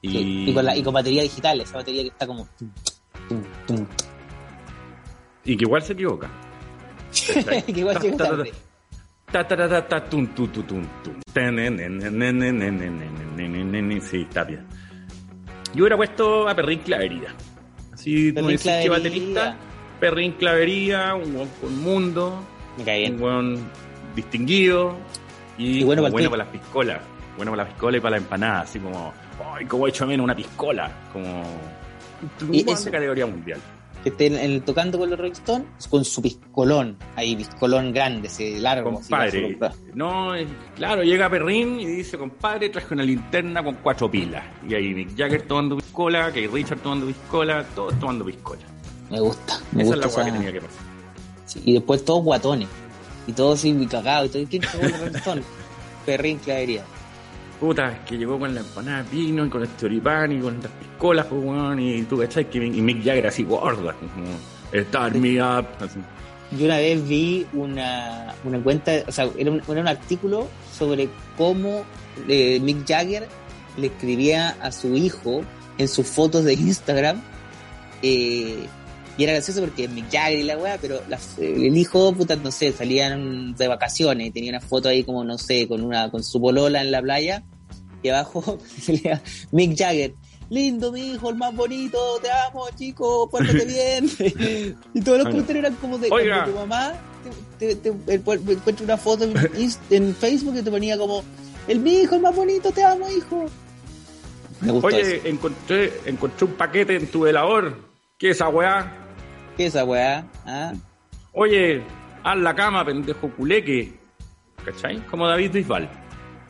Y, 0.01 0.09
Sí, 0.11 0.45
Y, 0.49 0.53
con 0.53 0.65
la, 0.65 0.75
y 0.77 0.83
con 0.83 0.93
batería 0.93 1.23
digital, 1.23 1.59
esa 1.61 1.77
batería 1.77 2.03
que 2.03 2.09
está 2.09 2.27
como... 2.27 2.47
tum, 2.59 2.69
tum, 3.27 3.43
tum. 3.65 3.87
y 5.45 5.57
que 5.57 5.63
igual 5.63 5.81
se 5.81 5.93
equivoca. 5.93 6.29
que 7.65 7.71
igual 7.71 7.99
llega 7.99 8.17
ta, 8.17 8.23
ta, 8.23 8.29
tarde. 8.29 8.53
Sí, 14.01 14.21
está 14.21 14.43
bien. 14.45 14.65
Yo 15.73 15.83
hubiera 15.83 15.97
puesto 15.97 16.47
a 16.47 16.55
Perrin 16.55 16.79
Clavería. 16.79 17.35
Así 17.93 18.33
como 18.33 18.47
decís 18.47 18.71
que 18.81 18.89
baterista, 18.89 19.57
Perrin 19.99 20.33
Clavería, 20.33 21.15
un 21.15 21.33
buen 21.33 21.49
con 21.59 21.81
mundo, 21.81 22.45
un 22.77 23.17
buen 23.17 23.59
distinguido 24.15 24.95
y, 25.57 25.83
bueno, 25.83 26.03
para, 26.03 26.37
las 26.37 26.47
piscolas. 26.47 27.01
Bueno 27.35 27.51
para 27.51 27.63
las 27.63 27.73
piscolas 27.73 27.97
y 27.97 28.01
para 28.01 28.11
la 28.11 28.17
empanada, 28.17 28.61
así 28.61 28.79
como, 28.79 29.13
ay, 29.53 29.65
como 29.65 29.87
he 29.87 29.89
hecho 29.89 30.05
a 30.05 30.07
menos 30.07 30.23
una 30.23 30.35
piscola, 30.35 30.89
como 31.11 31.41
un 32.41 32.55
eso, 32.55 32.85
de 32.85 32.91
categoría 32.91 33.25
mundial 33.25 33.59
que 34.05 34.09
esté 34.11 34.27
en 34.27 34.61
tocando 34.61 34.99
con 34.99 35.09
los 35.09 35.17
Rolling 35.17 35.31
Stones 35.33 35.65
con 35.89 36.05
su 36.05 36.21
piscolón, 36.21 36.95
ahí 37.15 37.35
piscolón 37.35 37.91
grande, 37.91 38.27
ese 38.27 38.59
largo. 38.59 38.89
así, 38.91 39.09
Compadre, 39.09 39.57
largo. 39.59 39.75
no, 39.95 40.35
es- 40.35 40.47
claro, 40.75 41.01
llega 41.03 41.27
Perrin 41.27 41.79
y 41.79 41.85
dice, 41.87 42.15
compadre, 42.17 42.69
traje 42.69 42.93
una 42.93 43.01
linterna 43.01 43.63
con 43.63 43.75
cuatro 43.81 44.09
pilas. 44.11 44.43
Y 44.69 44.75
ahí 44.75 44.93
Mick 44.93 45.17
Jagger 45.17 45.41
tomando 45.47 45.75
piscola, 45.77 46.31
que 46.31 46.47
Richard 46.47 46.77
tomando 46.81 47.07
piscola, 47.07 47.65
todos 47.73 47.99
tomando 47.99 48.23
piscola. 48.23 48.61
Me 49.09 49.19
gusta, 49.19 49.59
me 49.71 49.81
Esa 49.81 49.95
es 49.95 49.99
gusta 49.99 50.07
la 50.07 50.07
hueá 50.07 50.15
que 50.15 50.29
esa- 50.29 50.37
tenía 50.37 50.51
que 50.53 50.61
pasar. 50.61 50.83
sí, 51.47 51.61
Y 51.65 51.73
después 51.73 52.05
todos 52.05 52.23
guatones. 52.23 52.67
Y 53.27 53.33
todos 53.33 53.57
así 53.59 53.87
cagados. 53.87 54.27
Y 54.27 54.29
todo, 54.33 54.45
¿Quién 54.47 54.61
los 54.91 54.99
Rolling 54.99 55.15
Stones? 55.15 55.45
Perrín 56.05 56.37
clavería. 56.37 56.83
Puta, 57.59 58.03
que 58.05 58.17
llegó 58.17 58.37
con 58.37 58.53
la 58.53 58.61
empanada 58.61 59.03
de 59.03 59.09
pino 59.09 59.45
y 59.45 59.49
con 59.49 59.61
el 59.61 59.69
choripán 59.77 60.31
y 60.31 60.39
con 60.41 60.61
las 60.61 60.71
piscolas, 60.71 61.25
pues, 61.27 61.43
weón, 61.43 61.79
y 61.79 62.03
tú, 62.03 62.17
¿cachai? 62.17 62.49
Que, 62.49 62.65
y 62.65 62.81
Mick 62.81 63.03
Jagger 63.03 63.27
así 63.27 63.43
gorda, 63.43 63.93
como, 63.93 64.83
Start 64.83 65.15
me 65.15 65.41
up, 65.41 65.65
así. 65.79 65.99
Yo 66.51 66.65
una 66.65 66.77
vez 66.77 67.07
vi 67.07 67.45
una, 67.53 68.35
una 68.43 68.59
cuenta, 68.59 68.91
o 69.07 69.11
sea, 69.11 69.29
era 69.37 69.51
un, 69.51 69.61
era 69.67 69.81
un 69.81 69.87
artículo 69.87 70.47
sobre 70.71 71.09
cómo 71.37 71.85
eh, 72.27 72.59
Mick 72.59 72.85
Jagger 72.87 73.27
le 73.77 73.87
escribía 73.87 74.55
a 74.61 74.71
su 74.71 74.95
hijo 74.95 75.43
en 75.77 75.87
sus 75.87 76.07
fotos 76.07 76.43
de 76.43 76.53
Instagram. 76.53 77.21
eh, 78.01 78.67
y 79.17 79.23
era 79.23 79.33
gracioso 79.33 79.61
porque 79.61 79.87
Mick 79.87 80.11
Jagger 80.11 80.39
y 80.39 80.43
la 80.43 80.57
weá, 80.57 80.77
pero 80.81 81.01
el 81.39 81.77
hijo, 81.77 82.13
puta, 82.13 82.35
no 82.35 82.51
sé, 82.51 82.71
salían 82.73 83.55
de 83.55 83.67
vacaciones 83.67 84.27
y 84.27 84.31
tenía 84.31 84.51
una 84.51 84.59
foto 84.61 84.89
ahí 84.89 85.03
como, 85.03 85.23
no 85.23 85.37
sé, 85.37 85.67
con 85.67 85.81
una 85.81 86.11
con 86.11 86.23
su 86.23 86.39
polola 86.41 86.81
en 86.81 86.91
la 86.91 87.01
playa. 87.01 87.43
Y 88.03 88.09
abajo 88.09 88.59
salía 88.81 89.21
Mick 89.51 89.77
Jagger. 89.77 90.13
Lindo, 90.49 90.91
mi 90.91 91.13
hijo, 91.13 91.31
el 91.31 91.37
más 91.37 91.55
bonito, 91.55 91.97
te 92.21 92.29
amo, 92.29 92.65
chico, 92.77 93.27
pórtate 93.29 93.65
bien. 93.65 94.75
y 94.93 95.01
todos 95.01 95.17
los 95.19 95.27
comentarios 95.29 95.65
eran 95.65 95.75
como 95.77 95.97
de 95.97 96.09
Oiga. 96.11 96.45
tu 96.45 96.51
mamá 96.51 96.93
te, 97.57 97.75
te- 97.75 97.91
te- 97.91 98.13
encuentro 98.13 98.83
una 98.85 98.97
foto 98.97 99.23
en, 99.23 100.13
Facebook 100.15 100.53
que 100.53 100.61
te 100.61 100.69
ponía 100.69 100.97
como, 100.99 101.23
el 101.67 101.79
mi 101.79 101.95
hijo, 102.01 102.13
el 102.15 102.21
más 102.21 102.35
bonito, 102.35 102.71
te 102.71 102.83
amo, 102.83 103.09
hijo. 103.09 103.45
Me 104.61 104.71
gustó 104.71 104.89
eso. 104.89 104.97
Oye, 104.97 105.21
encontré, 105.25 105.93
encontré 106.05 106.45
un 106.45 106.53
paquete 106.53 106.95
en 106.95 107.07
tu 107.07 107.21
velador. 107.21 107.77
¿Qué 108.19 108.29
es 108.29 108.35
esa 108.37 108.47
weá? 108.49 109.04
¿Qué 109.57 109.65
es 109.67 109.75
esa 109.75 109.83
weá? 109.85 110.25
¿Ah? 110.45 110.73
Oye, 111.33 111.81
haz 112.23 112.37
la 112.37 112.55
cama, 112.55 112.85
pendejo 112.85 113.29
culeque. 113.31 113.93
¿Cachai? 114.63 114.97
Como 115.07 115.27
David 115.27 115.51
Bisbal. 115.51 115.89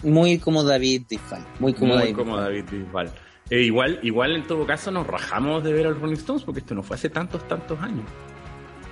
Muy 0.03 0.38
como 0.39 0.63
David 0.63 1.03
Bisbal. 1.09 1.45
Muy 1.59 1.74
como 1.74 1.93
Muy 1.93 2.01
David. 2.03 2.15
como 2.15 2.38
David 2.38 2.65
Bisbal. 2.71 3.12
Eh, 3.50 3.62
igual, 3.62 4.00
igual 4.03 4.35
en 4.35 4.47
todo 4.47 4.65
caso 4.65 4.89
nos 4.91 5.05
rajamos 5.05 5.63
de 5.63 5.71
ver 5.74 5.85
a 5.88 5.89
los 5.91 6.01
Rolling 6.01 6.15
Stones 6.15 6.43
porque 6.43 6.62
esto 6.62 6.74
no 6.74 6.81
fue 6.83 6.95
hace 6.95 7.09
tantos, 7.09 7.47
tantos 7.47 7.79
años. 7.81 8.05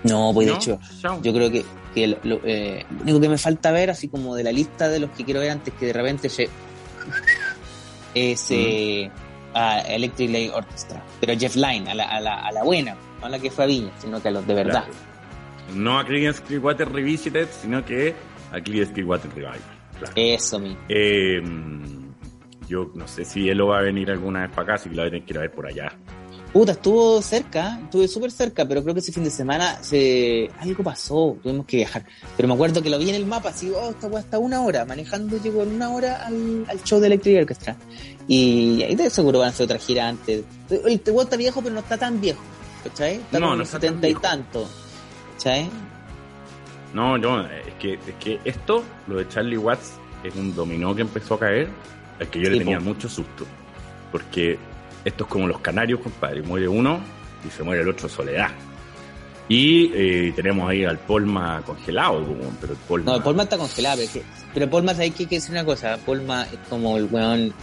No, 0.04 0.32
pues 0.34 0.48
de 0.48 0.54
hecho, 0.54 0.80
Chao. 1.00 1.22
yo 1.22 1.34
creo 1.34 1.50
que, 1.50 1.64
que 1.96 2.08
lo, 2.08 2.18
lo- 2.24 2.42
eh, 2.44 2.86
lo 2.98 3.04
único 3.04 3.22
que 3.22 3.30
me 3.30 3.38
falta 3.38 3.72
ver, 3.72 3.90
así 3.90 4.10
como 4.10 4.36
de 4.36 4.44
la 4.44 4.52
lista 4.52 4.90
de 4.90 5.00
los 5.00 5.10
que 5.12 5.24
quiero 5.24 5.40
ver 5.40 5.52
antes 5.52 5.74
que 5.76 5.86
de 5.88 5.94
repente 5.94 6.28
se. 6.30 6.50
es 8.14 8.46
eh, 8.52 9.10
a 9.54 9.80
Electric 9.82 10.30
Light 10.30 10.52
Orchestra. 10.54 11.02
Pero 11.20 11.40
Jeff 11.40 11.56
Lynne, 11.56 11.90
a 11.92 11.96
la, 11.96 12.04
a 12.06 12.20
la, 12.20 12.36
a 12.46 12.52
la 12.52 12.64
buena, 12.64 12.96
no 13.24 13.28
a 13.28 13.30
la 13.30 13.40
que 13.40 13.50
fue 13.50 13.64
a 13.64 13.68
Viña, 13.68 13.92
sino 14.00 14.22
que 14.22 14.28
a 14.28 14.32
los 14.32 14.46
de 14.46 14.54
verdad. 14.54 14.86
Claro. 14.86 15.76
No 15.76 15.98
a 15.98 16.06
Creedence 16.06 16.42
Clearwater 16.44 16.92
Revisited, 16.92 17.48
sino 17.62 17.86
que 17.86 18.14
a 18.52 18.62
Creedence 18.62 18.94
Clearwater 18.94 19.32
Revival. 19.32 19.60
Claro. 19.98 20.14
Eso 20.16 20.60
mismo. 20.60 20.78
Eh, 20.90 21.42
yo 22.68 22.92
no 22.96 23.08
sé 23.08 23.24
si 23.24 23.48
él 23.48 23.58
lo 23.58 23.68
va 23.68 23.80
a 23.80 23.82
venir 23.82 24.12
alguna 24.12 24.42
vez 24.42 24.50
para 24.50 24.64
acá, 24.64 24.74
así 24.74 24.90
que 24.90 24.96
lo 24.96 25.04
voy 25.04 25.08
a 25.08 25.12
tener 25.12 25.26
que 25.26 25.34
ir 25.34 25.38
a 25.38 25.42
ver 25.42 25.52
por 25.52 25.68
allá. 25.68 25.94
Puta, 26.52 26.74
estuvo 26.74 27.20
cerca, 27.22 27.80
estuve 27.82 28.08
súper 28.08 28.30
cerca, 28.30 28.68
pero 28.68 28.84
creo 28.84 28.94
que 28.94 29.00
ese 29.00 29.12
fin 29.12 29.24
de 29.24 29.32
semana 29.32 29.82
se 29.82 30.52
algo 30.60 30.84
pasó, 30.84 31.36
tuvimos 31.42 31.66
que 31.66 31.78
viajar. 31.78 32.06
Pero 32.38 32.48
me 32.48 32.54
acuerdo 32.54 32.84
que 32.84 32.92
lo 32.92 33.00
vi 33.00 33.10
en 33.10 33.16
el 33.16 33.26
mapa, 33.26 33.50
así, 33.50 33.72
oh, 33.72 33.90
esta 33.90 34.06
weá 34.06 34.20
está 34.20 34.38
una 34.38 34.62
hora, 34.62 34.86
manejando 34.86 35.42
llegó 35.42 35.64
en 35.64 35.70
una 35.70 35.90
hora 35.90 36.24
al, 36.24 36.66
al 36.68 36.84
show 36.84 37.00
de 37.00 37.08
Electric 37.08 37.42
Orchestra. 37.42 37.76
Y 38.28 38.84
ahí 38.84 38.94
de 38.94 39.10
seguro 39.10 39.40
van 39.40 39.48
a 39.48 39.52
hacer 39.52 39.64
otra 39.64 39.80
gira 39.80 40.08
antes. 40.08 40.44
El 40.70 41.02
weón 41.08 41.24
está 41.24 41.38
viejo, 41.38 41.62
pero 41.64 41.74
no 41.74 41.80
está 41.80 41.98
tan 41.98 42.22
viejo, 42.22 42.40
¿cachai? 42.84 43.22
No, 43.32 43.54
en 43.54 43.60
no 43.60 43.66
setenta 43.66 44.08
y 44.08 44.16
tanto, 44.16 44.68
¿cachai? 45.34 45.70
No, 46.94 47.18
no, 47.18 47.42
es 47.48 47.74
que, 47.80 47.94
es 47.94 48.16
que 48.20 48.40
esto, 48.46 48.84
lo 49.08 49.18
de 49.18 49.28
Charlie 49.28 49.58
Watts, 49.58 49.94
es 50.24 50.36
un 50.36 50.56
dominó 50.56 50.96
que 50.96 51.02
empezó 51.02 51.34
a 51.36 51.40
caer, 51.40 51.70
es 52.20 52.28
que 52.30 52.40
yo 52.42 52.50
le 52.50 52.60
tenía 52.60 52.78
po. 52.80 52.86
mucho 52.86 53.10
susto. 53.10 53.46
Porque 54.12 54.58
esto 55.04 55.24
es 55.24 55.30
como 55.30 55.48
los 55.48 55.60
canarios, 55.60 56.00
compadre. 56.00 56.44
Muere 56.44 56.68
uno 56.68 57.00
y 57.46 57.50
se 57.50 57.64
muere 57.64 57.82
el 57.82 57.90
otro 57.90 58.08
soledad. 58.08 58.50
Y 59.50 59.92
eh, 59.94 60.34
tenemos 60.36 60.70
ahí 60.70 60.86
al 60.86 61.00
Polma 61.00 61.62
congelado, 61.66 62.24
pero 62.62 62.74
el 62.74 62.80
Polma... 62.88 63.18
No, 63.18 63.24
Polma 63.24 63.44
está 63.44 63.58
congelado, 63.58 63.98
pero, 63.98 64.06
es 64.06 64.12
que, 64.14 64.24
pero 64.54 64.70
Polma, 64.70 64.94
hay 64.94 65.12
que, 65.12 65.26
que 65.26 65.36
decir 65.36 65.52
una 65.52 65.66
cosa, 65.66 65.98
Polma 66.06 66.44
es 66.44 66.60
como 66.70 66.96
el 66.98 67.06
weón, 67.12 67.54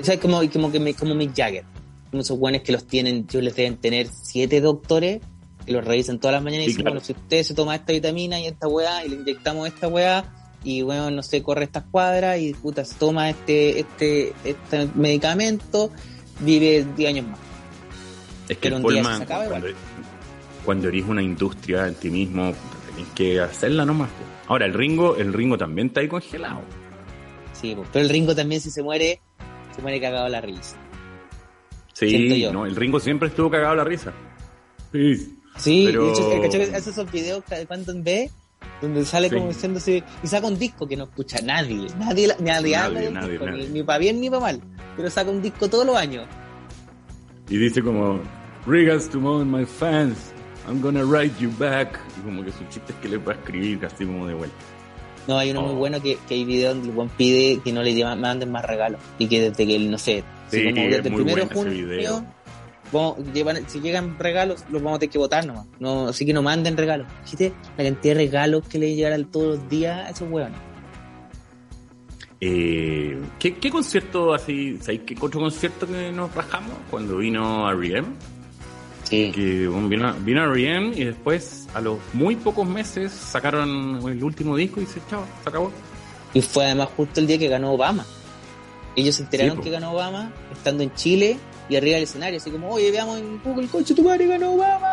o 0.00 0.04
sea, 0.04 0.14
es 0.14 0.20
como, 0.20 0.40
como, 0.50 0.72
que 0.72 0.80
me- 0.80 0.94
como 0.94 1.14
Mick 1.14 1.36
Jagger, 1.36 1.64
esos 2.12 2.38
weones 2.38 2.62
que 2.62 2.72
los 2.72 2.86
tienen, 2.86 3.26
yo 3.26 3.40
les 3.40 3.54
deben 3.56 3.76
tener 3.76 4.08
siete 4.08 4.60
doctores, 4.60 5.20
que 5.66 5.72
los 5.72 5.84
revisan 5.84 6.18
todas 6.18 6.34
las 6.34 6.42
mañanas 6.42 6.66
y 6.66 6.66
Sí, 6.66 6.70
dicen, 6.70 6.82
claro. 6.82 6.94
bueno, 6.94 7.04
si 7.06 7.12
usted 7.12 7.42
se 7.42 7.54
toma 7.54 7.74
esta 7.76 7.92
vitamina 7.92 8.40
y 8.40 8.46
esta 8.46 8.68
weá, 8.68 9.04
y 9.04 9.10
le 9.10 9.16
inyectamos 9.16 9.68
esta 9.68 9.88
weá, 9.88 10.24
y 10.64 10.82
weón, 10.82 11.14
no 11.14 11.22
sé, 11.22 11.42
corre 11.42 11.64
estas 11.64 11.84
cuadras, 11.90 12.38
y 12.40 12.54
puta, 12.54 12.84
se 12.84 12.94
toma 12.94 13.28
este, 13.30 13.80
este, 13.80 14.32
este 14.44 14.88
medicamento, 14.94 15.90
vive 16.40 16.86
10 16.96 17.08
años 17.08 17.26
más. 17.26 17.38
Es 18.48 18.56
que 18.56 18.62
Pero 18.62 18.76
el 18.76 18.82
Polman, 18.82 19.18
se 19.18 19.22
acaba 19.24 19.44
cuando, 19.46 19.66
cuando 20.64 20.88
eres 20.88 21.04
una 21.06 21.22
industria 21.22 21.86
en 21.86 21.94
ti 21.94 22.10
mismo, 22.10 22.54
tenés 22.90 23.08
que 23.14 23.40
hacerla 23.40 23.84
nomás. 23.84 24.08
Ahora, 24.46 24.64
el 24.64 24.72
Ringo, 24.72 25.16
el 25.16 25.34
Ringo 25.34 25.58
también 25.58 25.88
está 25.88 26.00
ahí 26.00 26.08
congelado. 26.08 26.62
Sí, 27.52 27.76
pero 27.92 28.04
el 28.04 28.08
Ringo 28.08 28.34
también 28.34 28.60
si 28.60 28.70
se 28.70 28.82
muere, 28.82 29.20
se 29.76 29.82
muere 29.82 30.00
cagado 30.00 30.28
la 30.28 30.40
risa. 30.40 30.76
Sí, 31.98 32.46
no, 32.52 32.64
el 32.66 32.76
Ringo 32.76 33.00
siempre 33.00 33.28
estuvo 33.28 33.50
cagado 33.50 33.72
a 33.72 33.76
la 33.76 33.84
risa. 33.84 34.12
Sí. 34.92 35.34
Sí, 35.56 35.82
Pero- 35.86 36.06
de 36.06 36.12
hecho, 36.12 36.40
¿cachai? 36.42 36.74
hace 36.74 36.90
esos 36.90 37.10
videos 37.10 37.42
en 37.50 38.04
B 38.04 38.30
donde 38.80 39.04
sale 39.04 39.28
Sí. 39.28 39.34
como 39.34 39.48
diciéndose 39.48 40.04
y 40.22 40.26
saca 40.28 40.46
un 40.46 40.56
disco 40.58 40.86
que 40.86 40.96
no 40.96 41.04
escucha 41.04 41.40
nadie, 41.42 41.88
nadie, 41.98 42.28
nadie, 42.38 42.76
habla 42.76 43.00
del 43.00 43.12
nadie, 43.14 43.30
disco, 43.32 43.46
nadie. 43.46 43.66
Ni, 43.66 43.72
ni 43.72 43.82
para 43.82 43.98
bien 43.98 44.20
ni 44.20 44.30
para 44.30 44.40
mal, 44.42 44.60
pero 44.96 45.10
saca 45.10 45.30
un 45.30 45.42
disco 45.42 45.68
todos 45.68 45.84
los 45.84 45.96
años. 45.96 46.26
Y 47.48 47.56
dice 47.56 47.82
como, 47.82 48.20
Regards 48.66 49.08
to 49.10 49.18
all 49.26 49.44
my 49.44 49.64
fans, 49.64 50.32
I'm 50.68 50.80
gonna 50.80 51.02
write 51.02 51.32
you 51.40 51.50
back. 51.58 51.98
Y 52.18 52.20
como 52.24 52.44
que 52.44 52.52
sus 52.52 52.68
chistes 52.68 52.94
que 53.02 53.08
le 53.08 53.16
va 53.16 53.32
a 53.32 53.36
escribir 53.36 53.80
casi 53.80 54.04
como 54.04 54.26
de 54.26 54.34
vuelta. 54.34 54.56
No, 55.26 55.38
hay 55.38 55.50
uno 55.50 55.62
muy 55.62 55.72
Oh. 55.72 55.76
bueno 55.76 56.00
que, 56.02 56.18
que 56.28 56.34
hay 56.34 56.44
videos 56.44 56.74
donde 56.74 56.90
el 56.90 56.94
Juan 56.94 57.08
pide 57.16 57.60
que 57.64 57.72
no 57.72 57.82
le 57.82 58.04
manden 58.16 58.52
más 58.52 58.64
regalos 58.64 59.00
y 59.18 59.26
que 59.26 59.40
desde 59.50 59.66
que 59.66 59.74
él, 59.76 59.90
no 59.90 59.98
sé, 59.98 60.22
Sí, 60.50 60.58
si 60.60 60.70
como 60.70 60.82
es 60.82 60.90
desde 60.96 61.08
el 61.08 61.14
primero 61.14 61.44
de 61.46 61.54
junio, 61.54 62.24
vamos- 62.92 63.16
llevan- 63.34 63.68
si 63.68 63.80
llegan 63.80 64.18
regalos, 64.18 64.64
los 64.70 64.82
vamos 64.82 64.96
a 64.96 64.98
tener 65.00 65.12
que 65.12 65.18
votar 65.18 65.44
nomás. 65.46 65.66
No, 65.78 66.08
así 66.08 66.24
que 66.24 66.32
no 66.32 66.42
manden 66.42 66.76
regalos. 66.76 67.06
Fíjate 67.24 67.52
la 67.76 67.84
cantidad 67.84 68.14
de 68.14 68.20
regalos 68.24 68.66
que 68.68 68.78
le 68.78 68.94
llegarán 68.94 69.24
todos 69.26 69.58
los 69.58 69.68
días 69.68 70.06
a 70.06 70.10
esos 70.10 70.30
hueones. 70.30 70.58
Eh, 72.40 73.18
¿qué, 73.38 73.54
¿Qué 73.56 73.70
concierto 73.70 74.32
así, 74.32 74.78
¿sabéis 74.80 75.00
qué 75.06 75.16
otro 75.20 75.40
concierto 75.40 75.86
que 75.88 76.12
nos 76.12 76.32
rajamos? 76.34 76.72
Cuando 76.90 77.16
vino 77.16 77.68
R.E.M. 77.70 78.06
Sí. 79.02 79.32
que 79.34 79.66
vino, 79.68 80.14
vino 80.20 80.44
R.E.M. 80.54 80.92
y 80.94 81.04
después 81.04 81.66
a 81.74 81.80
los 81.80 81.98
muy 82.12 82.36
pocos 82.36 82.68
meses 82.68 83.10
sacaron 83.10 84.00
el 84.08 84.22
último 84.22 84.54
disco 84.56 84.80
y 84.80 84.86
se 84.86 85.00
chao, 85.10 85.24
se 85.42 85.48
acabó. 85.48 85.72
Y 86.32 86.40
fue 86.42 86.66
además 86.66 86.90
justo 86.96 87.18
el 87.20 87.26
día 87.26 87.38
que 87.38 87.48
ganó 87.48 87.72
Obama. 87.72 88.04
Ellos 88.98 89.14
se 89.16 89.22
enteraron 89.22 89.56
Sí, 89.58 89.62
que 89.64 89.70
ganó 89.70 89.92
Obama 89.92 90.32
estando 90.52 90.82
en 90.82 90.92
Chile 90.94 91.38
y 91.68 91.76
arriba 91.76 91.94
del 91.94 92.04
escenario, 92.04 92.38
así 92.38 92.50
como, 92.50 92.68
oye, 92.70 92.90
veamos 92.90 93.18
en 93.20 93.40
Google, 93.42 93.66
coche, 93.68 93.94
tu 93.94 94.02
madre 94.02 94.26
ganó 94.26 94.52
Obama. 94.54 94.88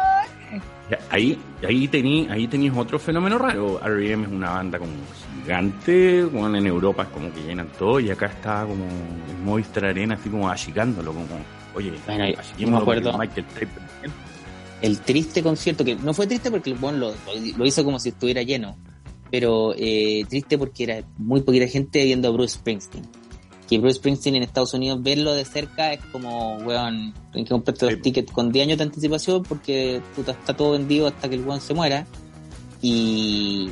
Ahí, 1.09 1.39
ahí 1.67 1.87
tení, 1.87 2.27
ahí 2.29 2.47
tenías 2.47 2.77
otro 2.77 2.99
fenómeno 2.99 3.39
raro. 3.39 3.81
R.E.M. 3.83 4.25
es 4.27 4.31
una 4.31 4.51
banda 4.51 4.77
como 4.77 4.91
gigante, 5.43 6.23
bueno, 6.25 6.57
en 6.57 6.67
Europa 6.67 7.03
es 7.03 7.09
como 7.09 7.33
que 7.33 7.41
llenan 7.41 7.69
todo 7.79 7.99
y 7.99 8.11
acá 8.11 8.27
está 8.27 8.65
como 8.67 8.85
Movistar 9.43 9.85
Arena 9.85 10.15
así 10.15 10.29
como 10.29 10.47
achicándolo, 10.49 11.11
como, 11.13 11.25
oye, 11.73 11.91
Bueno, 12.05 12.25
yo 12.59 12.67
me 12.67 12.77
acuerdo- 12.77 13.17
Michael. 13.17 13.45
El 14.81 14.99
triste 14.99 15.41
concierto, 15.41 15.83
que 15.83 15.95
no 15.95 16.13
fue 16.13 16.27
triste 16.27 16.51
porque 16.51 16.69
el 16.69 16.75
buen 16.77 16.99
lo, 16.99 17.09
lo- 17.09 17.57
lo 17.57 17.65
hizo 17.65 17.83
como 17.83 17.99
si 17.99 18.09
estuviera 18.09 18.43
lleno, 18.43 18.77
pero 19.31 19.73
eh, 19.77 20.23
triste 20.29 20.57
porque 20.57 20.83
era 20.83 21.01
muy 21.17 21.41
poquita 21.41 21.67
gente 21.67 22.03
viendo 22.03 22.27
a 22.27 22.31
Bruce 22.31 22.55
Springsteen. 22.59 23.03
Que 23.69 23.79
Bruce 23.79 23.95
Springsteen 23.97 24.35
en 24.35 24.43
Estados 24.43 24.73
Unidos, 24.75 25.01
verlo 25.01 25.33
de 25.33 25.43
cerca 25.45 25.91
es 25.93 25.99
como, 26.11 26.57
weón, 26.57 27.13
tienes 27.31 27.49
que 27.49 27.53
comprarte 27.55 27.87
Sí. 27.87 27.91
los 27.93 28.01
tickets 28.01 28.31
con 28.31 28.51
10 28.51 28.67
años 28.67 28.77
de 28.77 28.83
anticipación 28.83 29.41
porque 29.43 30.01
puta, 30.15 30.33
está 30.33 30.55
todo 30.55 30.71
vendido 30.73 31.07
hasta 31.07 31.27
que 31.27 31.35
el 31.35 31.43
weón 31.45 31.59
se 31.61 31.73
muera. 31.73 32.05
Y, 32.81 33.69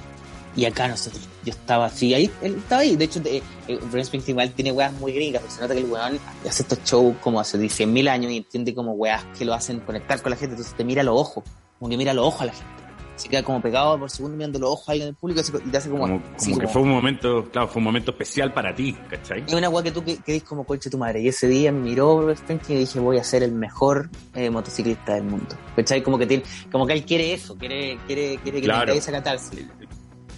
y 0.56 0.66
acá 0.66 0.88
nosotros, 0.88 1.22
yo 1.46 1.52
estaba 1.52 1.86
así, 1.86 2.14
ahí, 2.14 2.30
él 2.42 2.56
estaba 2.58 2.82
ahí. 2.82 2.96
De 2.96 3.06
hecho, 3.06 3.20
de- 3.20 3.38
eh, 3.68 3.80
Bruce 3.92 4.06
Springsteen 4.06 4.34
igual 4.36 4.52
tiene 4.52 4.72
weas 4.72 4.94
muy 4.94 5.12
gringas, 5.12 5.42
porque 5.42 5.56
se 5.56 5.62
nota 5.62 5.74
que 5.76 5.82
el 5.82 5.86
weón 5.92 6.20
hace 6.48 6.64
estos 6.64 6.80
shows 6.84 7.16
como 7.22 7.40
hace 7.40 7.58
100.000 7.60 8.08
años 8.10 8.32
y 8.32 8.38
entiende 8.38 8.74
como 8.74 8.94
weas 8.94 9.24
que 9.38 9.46
lo 9.46 9.54
hacen 9.54 9.80
conectar 9.82 10.22
con 10.22 10.32
la 10.32 10.36
gente, 10.38 10.54
entonces 10.56 10.76
te 10.76 10.84
mira 10.84 11.02
a 11.02 11.06
los 11.06 11.20
ojos, 11.20 11.44
como 11.80 11.90
que 11.90 11.98
mira 11.98 12.12
a 12.12 12.14
los 12.16 12.26
ojos 12.26 12.42
a 12.42 12.46
la 12.46 12.54
gente. 12.54 12.83
Se 13.16 13.30
queda 13.30 13.44
como 13.44 13.62
pegado 13.62 13.98
por 14.00 14.10
segundo 14.10 14.36
mirando 14.36 14.58
los 14.58 14.72
ojos 14.72 14.90
a 14.90 14.92
alguien 14.94 15.10
del 15.10 15.16
público 15.16 15.42
y 15.66 15.70
te 15.70 15.78
hace 15.78 15.90
como... 15.90 16.02
Como, 16.04 16.22
así 16.36 16.46
como 16.52 16.60
que 16.60 16.66
como- 16.66 16.74
fue 16.74 16.82
un 16.82 16.90
momento, 16.90 17.50
claro, 17.52 17.68
fue 17.68 17.80
un 17.80 17.84
momento 17.84 18.12
especial 18.12 18.52
para 18.54 18.74
ti, 18.74 18.98
¿cachai? 19.10 19.44
es 19.46 19.54
una 19.54 19.70
weá 19.70 19.84
que 19.84 19.92
tú 19.92 20.04
que, 20.04 20.18
que 20.18 20.42
como 20.42 20.64
coche 20.66 20.90
tu 20.90 20.98
madre. 20.98 21.22
Y 21.22 21.28
ese 21.28 21.48
día 21.48 21.72
me 21.72 21.80
miró 21.82 22.32
y 22.32 22.74
dije, 22.74 23.00
voy 23.00 23.20
a 23.20 23.24
ser 23.24 23.44
el 23.44 23.52
mejor 23.52 24.10
eh, 24.34 24.50
motociclista 24.50 25.14
del 25.14 25.26
mundo. 25.26 25.56
¿Cachai? 25.76 26.02
Como 26.02 26.18
que, 26.18 26.26
tiene, 26.26 26.44
como 26.72 26.88
que 26.88 26.94
él 26.94 27.06
quiere 27.06 27.34
eso, 27.34 27.56
quiere, 27.56 28.00
quiere, 28.08 28.38
quiere 28.42 28.60
que 28.62 28.66
Claro. 28.68 28.92
le 28.92 28.98
esa 28.98 29.12
catarsis. 29.12 29.68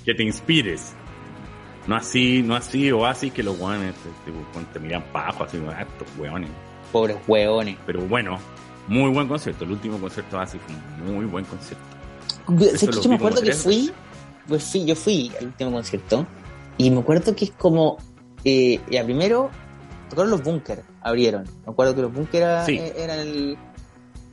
que 0.04 0.14
te 0.14 0.24
inspires. 0.24 0.94
No 1.88 1.96
así, 1.96 2.42
no 2.42 2.56
así 2.56 2.92
o 2.92 3.06
así 3.06 3.30
que 3.32 3.42
los 3.44 3.60
weones 3.60 3.94
te, 4.26 4.32
te- 4.32 4.66
te 4.74 4.80
miran 4.80 5.04
abajo, 5.14 5.44
así 5.44 5.62
ah, 5.70 5.82
estos 5.84 6.08
weones. 6.18 6.50
Pobres 6.92 7.16
hueones. 7.28 7.78
Pero 7.86 8.02
bueno, 8.02 8.38
muy 8.88 9.12
buen 9.12 9.28
concierto. 9.28 9.64
El 9.66 9.72
último 9.72 9.98
concierto 10.00 10.40
así 10.40 10.58
fue 10.58 10.76
un 11.08 11.16
muy 11.16 11.26
buen 11.26 11.46
concierto. 11.46 11.84
¿Sabes 12.48 12.84
Eso 12.84 12.92
que 12.92 13.02
yo 13.02 13.10
me 13.10 13.16
acuerdo 13.16 13.42
que 13.42 13.54
fui, 13.54 13.92
pues 14.48 14.64
fui, 14.64 14.86
yo 14.86 14.96
fui 14.96 15.32
al 15.40 15.48
último 15.48 15.72
concierto 15.72 16.26
y 16.78 16.90
me 16.92 17.00
acuerdo 17.00 17.36
que 17.36 17.46
es 17.46 17.52
como, 17.52 17.98
eh, 18.44 18.80
ya 18.92 19.04
primero, 19.04 19.50
tocaron 20.10 20.32
los 20.32 20.44
bunkers, 20.44 20.82
abrieron. 21.02 21.44
Me 21.66 21.72
acuerdo 21.72 21.96
que 21.96 22.02
los 22.04 22.14
bunkers 22.14 22.36
era, 22.36 22.66
Sí. 22.66 22.78
eh, 22.78 22.94
eran 22.98 23.20
el... 23.20 23.58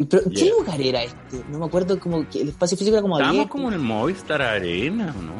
Pero, 0.09 0.23
¿qué 0.25 0.31
Yeah. 0.47 0.55
lugar 0.59 0.81
era 0.81 1.03
este? 1.05 1.45
No 1.51 1.59
me 1.61 1.67
acuerdo 1.67 1.99
como 2.01 2.29
que 2.29 2.43
el 2.43 2.49
espacio 2.49 2.77
físico 2.77 2.95
era 2.97 3.03
como 3.03 3.17
Estábamos 3.17 3.37
abierto. 3.39 3.53
como 3.53 3.69
en 3.69 3.75
el 3.75 3.81
Movistar 3.81 4.43
Arena, 4.43 5.15
¿o 5.17 5.23
no? 5.23 5.33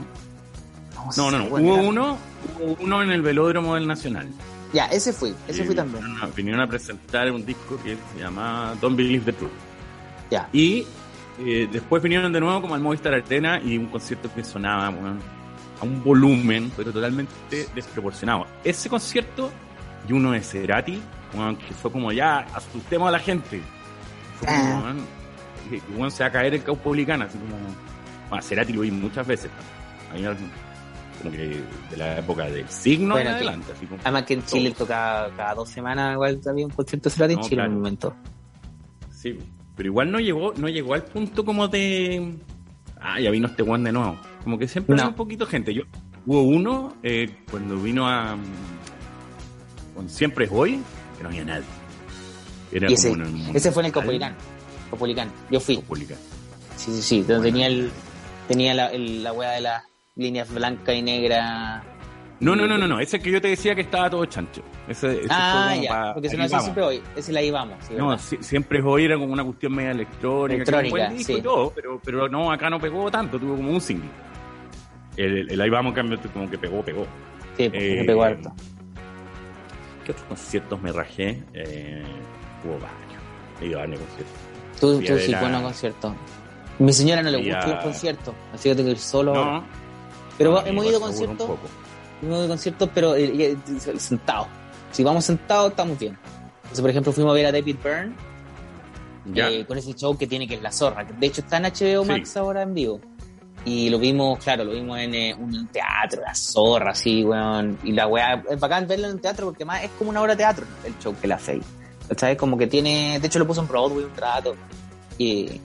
No, 1.17 1.31
no, 1.33 1.39
no. 1.39 1.45
sé, 1.45 1.51
bueno, 1.51 1.75
Hubo 1.75 1.89
uno, 1.89 2.19
hubo 2.61 2.77
uno 2.81 3.03
en 3.03 3.11
el 3.11 3.23
velódromo 3.23 3.75
del 3.75 3.87
Nacional. 3.89 4.29
Ya, 4.73 4.87
ese 4.87 5.13
fui, 5.13 5.35
ese 5.49 5.65
fui 5.65 5.75
también. 5.75 6.03
Vinieron 6.05 6.23
a, 6.31 6.35
vinieron 6.35 6.61
a 6.61 6.67
presentar 6.69 7.31
un 7.33 7.45
disco 7.45 7.77
que 7.83 7.97
se 8.15 8.21
llama 8.21 8.75
Don't 8.81 8.97
Believe 8.97 9.25
the 9.25 9.33
Truth. 9.33 9.51
Ya. 10.31 10.49
Y 10.53 10.87
eh, 11.39 11.69
después 11.71 12.03
vinieron 12.03 12.33
de 12.33 12.41
nuevo 12.41 12.61
como 12.63 12.75
al 12.75 12.81
Movistar 12.81 13.15
Arena 13.15 13.61
y 13.65 13.77
un 13.79 13.87
concierto 13.87 14.33
que 14.35 14.45
sonaba 14.45 14.87
a 14.89 15.85
un 15.85 16.03
volumen, 16.05 16.71
pero 16.77 16.93
totalmente 16.93 17.33
desproporcionado. 17.75 18.47
Ese 18.63 18.89
concierto 18.89 19.51
y 20.09 20.13
uno 20.13 20.33
de 20.33 20.41
Cerati, 20.41 21.01
weón, 21.35 21.57
que 21.57 21.73
fue 21.75 21.91
como 21.91 22.13
ya, 22.13 22.41
asustemos 22.55 23.09
a 23.09 23.13
la 23.13 23.19
gente. 23.19 23.61
Fue 24.39 24.47
como, 24.49 24.59
Ah. 24.87 24.95
que- 25.71 25.81
que, 25.81 26.11
se 26.11 26.23
va 26.23 26.29
a 26.29 26.33
caer 26.33 26.55
el 26.55 26.63
Caupolicán, 26.63 27.23
así 27.23 27.39
como... 27.39 27.57
Bueno, 28.29 28.43
Cerati 28.43 28.73
lo 28.73 28.81
vi 28.83 28.91
muchas 28.91 29.27
veces. 29.27 29.51
Algo 30.13 30.35
como 31.19 31.31
que 31.31 31.61
de 31.91 31.97
la 31.97 32.19
época 32.19 32.45
del 32.47 32.69
signo 32.69 33.15
Bueno, 33.15 33.31
en 33.31 33.37
que- 33.37 33.43
adelante, 33.45 33.73
así 33.77 33.87
como... 33.87 34.01
Además 34.03 34.23
que 34.25 34.35
en 34.35 34.45
Chile 34.45 34.71
tocaba 34.77 35.31
cada 35.37 35.55
dos 35.55 35.69
semanas, 35.69 36.15
igual 36.15 36.41
había 36.49 36.67
un 36.67 36.73
concierto 36.73 37.09
de 37.09 37.15
Cerati 37.15 37.35
en 37.35 37.41
No, 37.41 37.49
Chile 37.49 37.63
en 37.65 37.71
un 37.71 37.77
momento. 37.77 38.15
Sí, 39.11 39.39
pero 39.83 39.91
igual 39.91 40.13
no 40.13 40.21
llegó, 40.21 40.55
no 40.57 40.69
llegó 40.69 40.95
al 40.95 41.03
punto 41.03 41.45
como 41.45 41.67
de. 41.67 42.37
Ah, 43.01 43.19
ya 43.19 43.33
vino 43.33 43.49
este 43.49 43.65
one 43.65 43.83
de 43.83 43.91
nuevo. 43.91 44.17
Como 44.45 44.57
que 44.57 44.69
siempre 44.69 44.95
No. 44.95 45.09
un 45.09 45.15
poquito 45.15 45.45
gente. 45.45 45.75
Yo, 45.75 45.83
hubo 46.25 46.43
uno 46.43 46.95
eh, 47.03 47.29
cuando 47.51 47.77
vino 47.79 48.09
a. 48.09 48.37
Con 49.97 50.09
Siempre 50.09 50.45
es 50.45 50.53
hoy, 50.55 50.79
que 51.17 51.25
no 51.25 51.31
había 51.31 51.45
nadie. 51.45 51.65
Era 52.71 52.89
Y 52.89 52.95
ese, 52.95 53.11
como 53.11 53.25
en 53.25 53.37
el 53.49 53.57
ese 53.57 53.73
fue 53.73 53.83
en 53.83 53.87
el 53.87 53.93
Copolicán. 53.93 54.37
Copolicán. 54.89 55.33
Yo 55.51 55.59
fui. 55.59 55.75
Copolicán. 55.79 56.19
Sí, 56.77 56.93
sí, 56.93 57.03
sí. 57.03 57.23
Donde 57.23 57.49
tenía 57.51 57.67
el, 57.67 57.91
tenía 58.47 58.75
la, 58.75 58.87
el- 58.87 59.25
la 59.25 59.33
de 59.33 59.61
las 59.63 59.83
líneas 60.15 60.49
blanca 60.49 60.95
y 60.95 61.03
negra. 61.03 61.83
No, 62.43 62.57
no, 62.57 62.67
no, 62.67 62.77
no, 62.77 62.89
no. 62.89 62.99
Ese 63.01 63.21
que 63.21 63.31
yo 63.31 63.41
te 63.41 63.49
decía 63.49 63.75
que 63.75 63.83
estaba 63.83 64.11
todo 64.11 64.25
chancho. 64.27 64.63
Ese, 64.89 65.21
ese 65.21 65.29
Ah, 65.31 65.75
ya. 65.81 66.13
porque 66.13 66.29
si 66.29 66.37
no, 66.37 66.45
ese 66.45 66.59
siempre 66.61 66.83
hoy. 66.83 67.03
Ese 67.17 67.33
la 67.33 67.41
íbamos. 67.41 67.77
Sí, 67.87 67.95
No, 67.97 68.19
si- 68.19 68.39
siempre 68.43 68.81
es 68.81 68.85
hoy 68.85 69.05
era 69.05 69.17
como 69.17 69.33
una 69.33 69.45
cuestión 69.45 69.75
media 69.75 69.93
electrónica, 69.93 70.65
que 70.65 70.71
Electrónica, 70.79 71.09
disco 71.11 71.33
sí. 71.33 71.39
y 71.39 71.43
todo, 71.43 71.73
pero, 71.75 72.01
pero 72.05 72.29
no, 72.29 72.51
acá 72.51 72.69
no 72.69 72.81
pegó 72.81 73.11
tanto, 73.11 73.39
tuvo 73.39 73.57
como 73.57 73.71
un 73.71 73.81
single. 73.81 74.09
El, 75.17 75.51
el 75.51 75.61
ahí 75.61 75.71
vamos, 75.71 75.91
en 75.91 75.95
cambio, 75.95 76.19
como 76.33 76.51
que 76.51 76.59
pegó, 76.59 76.83
pegó. 76.83 77.07
Sí, 77.57 77.69
porque 77.69 78.01
Eh, 78.01 78.05
pegó 78.05 78.23
harto. 78.25 78.53
¿Qué 80.05 80.13
otros 80.13 80.27
conciertos 80.27 80.83
me 80.83 80.91
rajé? 80.91 81.43
Eh, 81.55 82.03
hubo 82.65 82.73
varios. 82.75 83.23
He 83.61 83.67
ido 83.67 83.79
a 83.79 83.83
varios 83.83 84.01
conciertos. 84.01 84.37
Tú, 84.81 85.01
tú 85.01 85.19
sí, 85.19 85.35
buenos 85.39 85.63
conciertos. 85.63 86.13
Mi 86.81 86.93
señora 86.93 87.23
no 87.23 87.31
le 87.31 87.39
fui 87.39 87.47
gustan 87.53 87.71
a- 87.71 87.75
los 87.75 87.85
conciertos, 87.85 88.35
así 88.53 88.69
que 88.69 88.75
tengo 88.75 88.87
que 88.89 88.93
ir 88.93 88.99
solo. 88.99 89.33
No. 89.35 89.65
Pero 90.39 90.53
no, 90.53 90.67
hemos 90.67 90.87
ido 90.87 90.97
a 90.97 91.01
conciertos, 91.01 91.51
a 92.23 92.49
conciertos, 92.49 92.89
pero 92.95 93.15
eh, 93.17 93.57
eh, 93.67 93.99
sentados. 93.99 94.49
Si 94.93 95.03
vamos 95.03 95.25
sentados, 95.25 95.71
estamos 95.71 95.99
bien. 95.99 96.17
Entonces, 96.57 96.81
por 96.81 96.91
ejemplo, 96.91 97.13
fuimos 97.13 97.33
a 97.33 97.35
ver 97.35 97.47
a 97.47 97.53
David 97.53 97.77
Byrne 97.83 98.13
Ya. 99.33 99.49
eh, 99.51 99.65
con 99.67 99.79
ese 99.79 99.95
show 99.95 100.17
que 100.17 100.27
tiene 100.27 100.47
que 100.47 100.55
es 100.55 100.63
La 100.63 100.73
Zorra. 100.73 101.05
De 101.05 101.27
hecho, 101.27 101.41
está 101.41 101.57
en 101.59 101.65
HBO 101.65 102.03
Sí. 102.05 102.09
Max 102.11 102.37
ahora 102.37 102.63
en 102.63 102.75
vivo. 102.75 103.01
Y 103.65 103.91
lo 103.91 103.99
vimos, 104.01 104.39
claro, 104.41 104.65
lo 104.65 104.73
vimos 104.73 104.99
en 104.99 105.15
eh, 105.15 105.35
un 105.39 105.69
teatro, 105.69 106.23
La 106.23 106.35
Zorra, 106.35 106.91
así, 106.91 107.23
weón. 107.25 107.79
Y 107.85 107.93
la 107.93 108.07
weá, 108.09 108.43
es 108.51 108.59
bacán 108.59 108.87
verlo 108.89 109.07
en 109.09 109.15
un 109.15 109.21
teatro 109.21 109.47
porque 109.47 109.65
más 109.65 109.85
es 109.85 109.91
como 109.99 110.11
una 110.11 110.21
obra 110.21 110.33
de 110.33 110.39
teatro 110.39 110.67
el 110.85 110.99
show 110.99 111.15
que 111.21 111.27
la 111.29 111.37
hace. 111.37 111.61
¿Sabes? 112.17 112.37
Como 112.37 112.59
que 112.59 112.67
tiene, 112.67 113.19
de 113.21 113.27
hecho 113.27 113.39
lo 113.39 113.47
puso 113.47 113.61
en 113.63 113.69
Broadway 113.69 114.05
un 114.05 114.17
rato. 114.17 114.55
Y, 115.17 115.61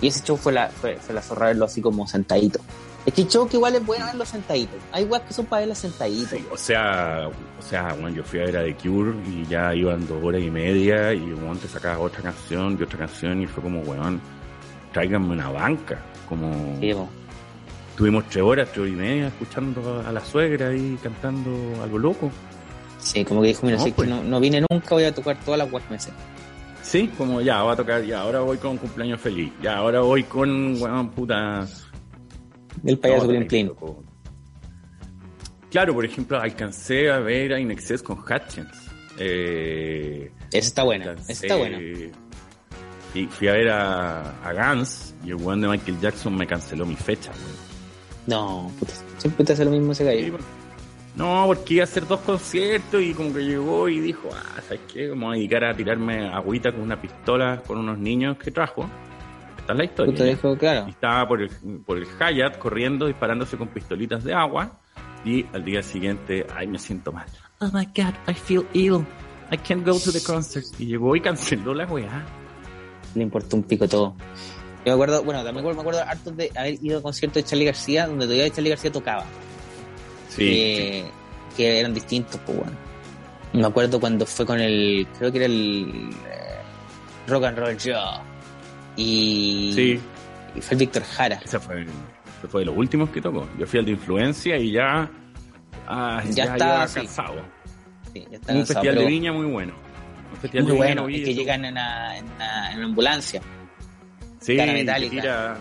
y 0.00 0.06
ese 0.08 0.24
show 0.24 0.36
fue 0.36 0.52
la, 0.52 0.68
fue, 0.68 0.96
fue 0.96 1.14
la 1.14 1.20
zorra 1.22 1.46
verlo 1.48 1.66
así 1.66 1.80
como 1.82 2.06
sentadito. 2.06 2.58
Es 3.06 3.14
que 3.14 3.24
que 3.24 3.56
igual 3.56 3.76
es 3.76 3.86
bueno 3.86 4.04
verlo 4.04 4.26
sentadito. 4.26 4.76
Hay 4.90 5.04
weas 5.04 5.22
que 5.22 5.32
son 5.32 5.46
para 5.46 5.60
verlo 5.60 5.76
sentadito. 5.76 6.34
Sí, 6.36 6.44
o 6.50 6.56
sea, 6.56 7.28
o 7.28 7.62
sea, 7.62 7.92
bueno, 7.94 8.16
yo 8.16 8.24
fui 8.24 8.40
a 8.40 8.44
ver 8.46 8.56
a 8.56 8.64
The 8.64 8.74
Cure 8.74 9.14
y 9.28 9.46
ya 9.46 9.72
iban 9.74 10.06
dos 10.08 10.22
horas 10.24 10.42
y 10.42 10.50
media 10.50 11.14
y 11.14 11.20
un 11.20 11.56
te 11.58 11.68
sacaba 11.68 12.00
otra 12.00 12.20
canción 12.20 12.76
y 12.78 12.82
otra 12.82 12.98
canción 12.98 13.40
y 13.40 13.46
fue 13.46 13.62
como, 13.62 13.80
weón, 13.82 14.20
tráiganme 14.92 15.34
una 15.34 15.48
banca. 15.50 16.00
Como 16.28 16.76
Sí, 16.80 16.92
tuvimos 17.96 18.24
tres 18.28 18.42
horas, 18.42 18.68
tres 18.72 18.80
horas 18.80 18.92
y 18.92 18.96
media 18.96 19.26
escuchando 19.28 20.02
a 20.04 20.10
la 20.10 20.24
suegra 20.24 20.68
ahí 20.70 20.98
cantando 21.00 21.50
algo 21.84 21.98
loco. 21.98 22.30
Sí, 22.98 23.24
como 23.24 23.40
que 23.40 23.48
dijo, 23.48 23.64
mira, 23.66 23.78
No, 23.78 23.84
si 23.84 23.90
es 23.90 23.94
pues. 23.94 24.08
que 24.08 24.14
no, 24.14 24.24
no 24.24 24.40
vine 24.40 24.64
nunca, 24.68 24.96
voy 24.96 25.04
a 25.04 25.14
tocar 25.14 25.36
todas 25.44 25.58
las 25.58 25.72
weas 25.72 25.86
que 25.86 25.94
me 25.94 26.00
sé. 26.00 26.10
Sí, 26.82 27.08
como 27.16 27.40
ya, 27.40 27.62
va 27.62 27.72
a 27.72 27.76
tocar, 27.76 28.02
ya, 28.04 28.20
ahora 28.22 28.40
voy 28.40 28.58
con 28.58 28.76
cumpleaños 28.78 29.20
feliz, 29.20 29.52
ya, 29.62 29.76
ahora 29.76 30.00
voy 30.00 30.24
con, 30.24 30.80
weón, 30.80 31.10
putas. 31.10 31.85
El 32.84 32.98
payaso 32.98 33.32
No, 33.32 33.46
Plin. 33.46 33.68
tocó. 33.68 34.02
Claro, 35.70 35.94
por 35.94 36.04
ejemplo, 36.04 36.40
alcancé 36.40 37.10
a 37.10 37.18
ver 37.18 37.52
a 37.52 37.60
Inexcess 37.60 38.02
con 38.02 38.18
Hutchins. 38.18 38.90
Eh, 39.18 40.30
Esa 40.52 40.68
está 40.68 40.82
buena, 40.84 41.06
alcancé- 41.12 41.30
esa 41.32 41.46
está 41.46 41.56
buena. 41.56 41.78
Fui, 43.12 43.26
fui 43.26 43.48
a 43.48 43.52
ver 43.52 43.68
a, 43.70 44.30
a 44.42 44.52
Guns 44.74 45.14
y 45.24 45.28
el 45.30 45.36
weón 45.36 45.60
de 45.60 45.68
Michael 45.68 45.98
Jackson 46.00 46.34
me 46.36 46.46
canceló 46.46 46.84
mi 46.86 46.96
fecha, 46.96 47.30
weón. 47.30 47.66
No, 48.26 48.70
puta, 48.78 48.92
siempre 49.18 49.44
te 49.44 49.52
hace 49.52 49.64
lo 49.64 49.70
mismo 49.70 49.92
ese 49.92 50.04
gallo. 50.04 50.38
No, 51.14 51.44
porque 51.46 51.74
iba 51.74 51.82
a 51.82 51.84
hacer 51.84 52.06
dos 52.06 52.20
conciertos 52.20 53.00
y 53.02 53.14
como 53.14 53.32
que 53.32 53.40
llegó 53.44 53.88
y 53.88 54.00
dijo, 54.00 54.28
ah, 54.34 54.60
¿sabes 54.62 54.80
qué? 54.92 55.08
Vamos 55.08 55.32
a 55.32 55.36
dedicar 55.36 55.64
a 55.64 55.74
tirarme 55.74 56.28
agüita 56.28 56.72
con 56.72 56.82
una 56.82 57.00
pistola 57.00 57.62
con 57.66 57.78
unos 57.78 57.98
niños 57.98 58.36
que 58.36 58.50
trajo. 58.50 58.88
Esta 59.66 59.72
es 59.72 59.78
la 59.78 59.84
historia. 60.30 60.58
Claro. 60.58 60.86
Estaba 60.86 61.26
por 61.26 61.42
el, 61.42 61.50
por 61.84 61.98
el 61.98 62.06
Hyatt 62.06 62.58
corriendo, 62.58 63.06
disparándose 63.06 63.56
con 63.56 63.66
pistolitas 63.68 64.22
de 64.22 64.32
agua. 64.32 64.78
Y 65.24 65.44
al 65.52 65.64
día 65.64 65.82
siguiente, 65.82 66.46
ay, 66.54 66.68
me 66.68 66.78
siento 66.78 67.10
mal. 67.10 67.26
Oh 67.58 67.68
my 67.72 67.84
god, 67.86 68.14
I 68.28 68.34
feel 68.34 68.64
ill. 68.74 69.04
I 69.50 69.56
can't 69.56 69.84
go 69.84 69.98
to 69.98 70.12
the 70.12 70.22
concert. 70.22 70.66
Y 70.78 70.86
llegó 70.86 71.16
y 71.16 71.20
canceló 71.20 71.74
la 71.74 71.84
weá. 71.84 72.24
Le 73.16 73.22
importó 73.24 73.56
un 73.56 73.64
pico 73.64 73.88
todo. 73.88 74.14
Yo 74.84 74.92
me 74.92 74.92
acuerdo, 74.92 75.24
bueno, 75.24 75.42
también 75.42 75.64
me 75.64 75.80
acuerdo 75.80 76.00
harto 76.00 76.30
de 76.30 76.52
haber 76.54 76.74
ido 76.80 77.00
a 77.00 77.02
conciertos 77.02 77.42
de 77.42 77.48
Charlie 77.48 77.64
García, 77.64 78.06
donde 78.06 78.26
todavía 78.26 78.50
Charlie 78.50 78.70
García 78.70 78.92
tocaba. 78.92 79.24
Sí. 80.28 80.44
que, 80.44 81.10
que 81.56 81.80
eran 81.80 81.92
distintos, 81.92 82.40
pues 82.46 82.56
bueno. 82.56 82.76
Me 83.52 83.66
acuerdo 83.66 83.98
cuando 83.98 84.26
fue 84.26 84.46
con 84.46 84.60
el, 84.60 85.08
creo 85.18 85.32
que 85.32 85.38
era 85.38 85.46
el 85.46 86.10
eh, 86.24 87.26
Rock 87.26 87.44
and 87.44 87.58
Roll 87.58 87.76
Joe. 87.82 88.20
Y, 88.96 89.72
Sí, 89.74 90.00
y 90.54 90.60
fue 90.60 90.72
el 90.74 90.78
Víctor 90.78 91.02
Jara. 91.04 91.40
ese 91.44 91.58
fue, 91.60 91.82
ese 91.82 92.48
fue 92.48 92.60
de 92.62 92.66
los 92.66 92.76
últimos 92.76 93.10
que 93.10 93.20
tocó. 93.20 93.46
Yo 93.58 93.66
fui 93.66 93.78
al 93.78 93.84
de 93.84 93.92
influencia 93.92 94.56
y 94.56 94.72
ya. 94.72 95.08
ah, 95.86 96.22
Ya 96.24 96.30
ya, 96.30 96.42
estaba 96.54 96.84
estaba 96.84 96.88
cansado. 97.06 97.34
Sí, 98.12 98.24
ya 98.30 98.36
está 98.38 98.52
Un 98.52 98.58
cansado, 98.60 98.66
festival 98.66 98.94
de 98.98 99.06
viña 99.06 99.32
muy 99.32 99.46
bueno. 99.46 99.74
Un 100.32 100.36
festival 100.40 100.64
muy 100.64 100.72
de 100.72 100.74
viña 100.78 100.86
bueno, 100.86 101.00
no 101.02 101.06
vi 101.08 101.16
y 101.16 101.24
que 101.24 101.34
llegan 101.34 101.64
en 101.64 101.72
una, 101.72 102.18
en 102.18 102.24
una, 102.32 102.70
en 102.72 102.78
una 102.78 102.86
ambulancia. 102.86 103.42
Sí, 104.40 104.56
cara 104.56 104.78
y 104.78 104.84
que 104.84 105.10
tira, 105.10 105.56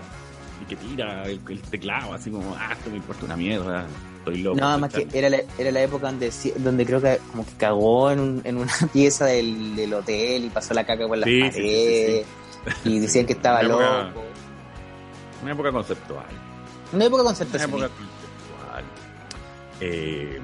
y 0.62 0.65
que 0.65 0.76
tira 0.76 1.24
el, 1.26 1.39
el 1.50 1.62
teclado, 1.62 2.13
así 2.13 2.30
como, 2.30 2.56
ah, 2.58 2.74
esto 2.74 2.89
me 2.91 2.98
importa 2.98 3.26
una 3.26 3.36
mierda, 3.36 3.86
estoy 4.19 4.43
loco. 4.43 4.58
No, 4.60 4.78
más 4.78 4.93
que 4.93 5.08
era 5.13 5.30
la, 5.30 5.39
era 5.58 5.71
la 5.71 5.82
época 5.82 6.08
donde, 6.08 6.32
sí- 6.32 6.54
donde 6.58 6.86
creo 6.86 7.02
que 7.02 7.17
como 7.32 7.45
que 7.45 7.52
cagó 7.58 8.12
en, 8.12 8.19
un- 8.19 8.41
en 8.43 8.58
una 8.58 8.71
pieza 8.93 9.26
del, 9.26 9.76
del 9.76 9.93
hotel 9.93 10.45
y 10.45 10.50
pasó 10.50 10.74
la 10.74 10.84
caca 10.86 11.08
por 11.08 11.17
las 11.17 11.28
Sí, 11.28 11.41
sí, 11.41 11.52
sí, 11.52 11.58
paredes. 11.58 12.26
Y 12.84 12.99
decían 12.99 13.25
que 13.25 13.34
estaba 13.34 13.60
Una 13.60 13.67
época- 13.67 14.01
loco. 14.10 14.23
Una 15.43 15.51
época 15.51 15.71
conceptual. 15.71 16.25
Una 16.93 17.06
época 17.06 17.21
Una 17.21 17.30
concertacionista. 17.30 17.86
época 17.86 17.95
conceptual. 17.95 18.84
Eh, 19.82 20.39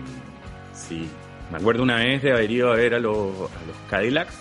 sí, 0.73 1.10
me 1.51 1.57
acuerdo 1.57 1.84
una 1.84 1.95
vez 1.95 2.21
de 2.21 2.31
haber 2.31 2.51
ido 2.51 2.71
a 2.71 2.75
ver 2.75 2.95
a 2.95 2.99
los, 2.99 3.29
a 3.36 3.65
los 3.67 3.77
Cadillacs. 3.89 4.34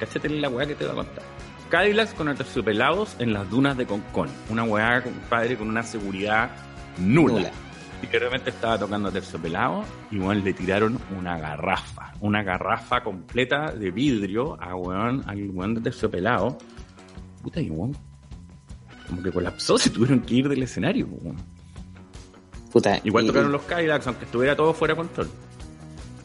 Cáchate 0.00 0.28
la 0.28 0.48
weá 0.48 0.66
que 0.66 0.74
te 0.74 0.84
voy 0.84 0.92
a 0.92 0.96
contar. 0.96 1.24
Cadillacs 1.70 2.14
con 2.14 2.28
aterciopelados 2.28 3.16
en 3.18 3.32
las 3.34 3.48
dunas 3.50 3.76
de 3.76 3.86
Concón. 3.86 4.30
Una 4.48 4.64
weá, 4.64 5.02
compadre, 5.02 5.56
con 5.56 5.68
una 5.68 5.82
seguridad 5.82 6.50
nula. 6.98 7.34
Nula. 7.34 7.50
Y 8.00 8.06
que 8.06 8.18
de 8.18 8.24
repente 8.26 8.50
estaba 8.50 8.78
tocando 8.78 9.10
terciopelado, 9.10 9.84
igual 10.12 10.44
le 10.44 10.54
tiraron 10.54 10.98
una 11.18 11.36
garrafa, 11.36 12.12
una 12.20 12.44
garrafa 12.44 13.02
completa 13.02 13.72
de 13.72 13.90
vidrio 13.90 14.56
a 14.62 14.74
weón, 14.76 15.24
al 15.26 15.50
weón 15.50 15.74
de 15.74 15.80
terciopelado. 15.80 16.56
Puta, 17.48 17.60
y 17.60 17.70
weón, 17.70 17.96
como 19.08 19.22
que 19.22 19.32
colapsó, 19.32 19.78
se 19.78 19.90
tuvieron 19.90 20.20
que 20.20 20.34
ir 20.34 20.48
del 20.48 20.62
escenario, 20.62 21.06
weón. 21.10 21.36
Puta, 22.72 23.00
Igual 23.04 23.24
y- 23.24 23.28
tocaron 23.28 23.52
los 23.52 23.62
Cadillacs, 23.62 24.06
aunque 24.06 24.24
estuviera 24.26 24.54
todo 24.54 24.74
fuera 24.74 24.92
de 24.94 24.98
control. 24.98 25.30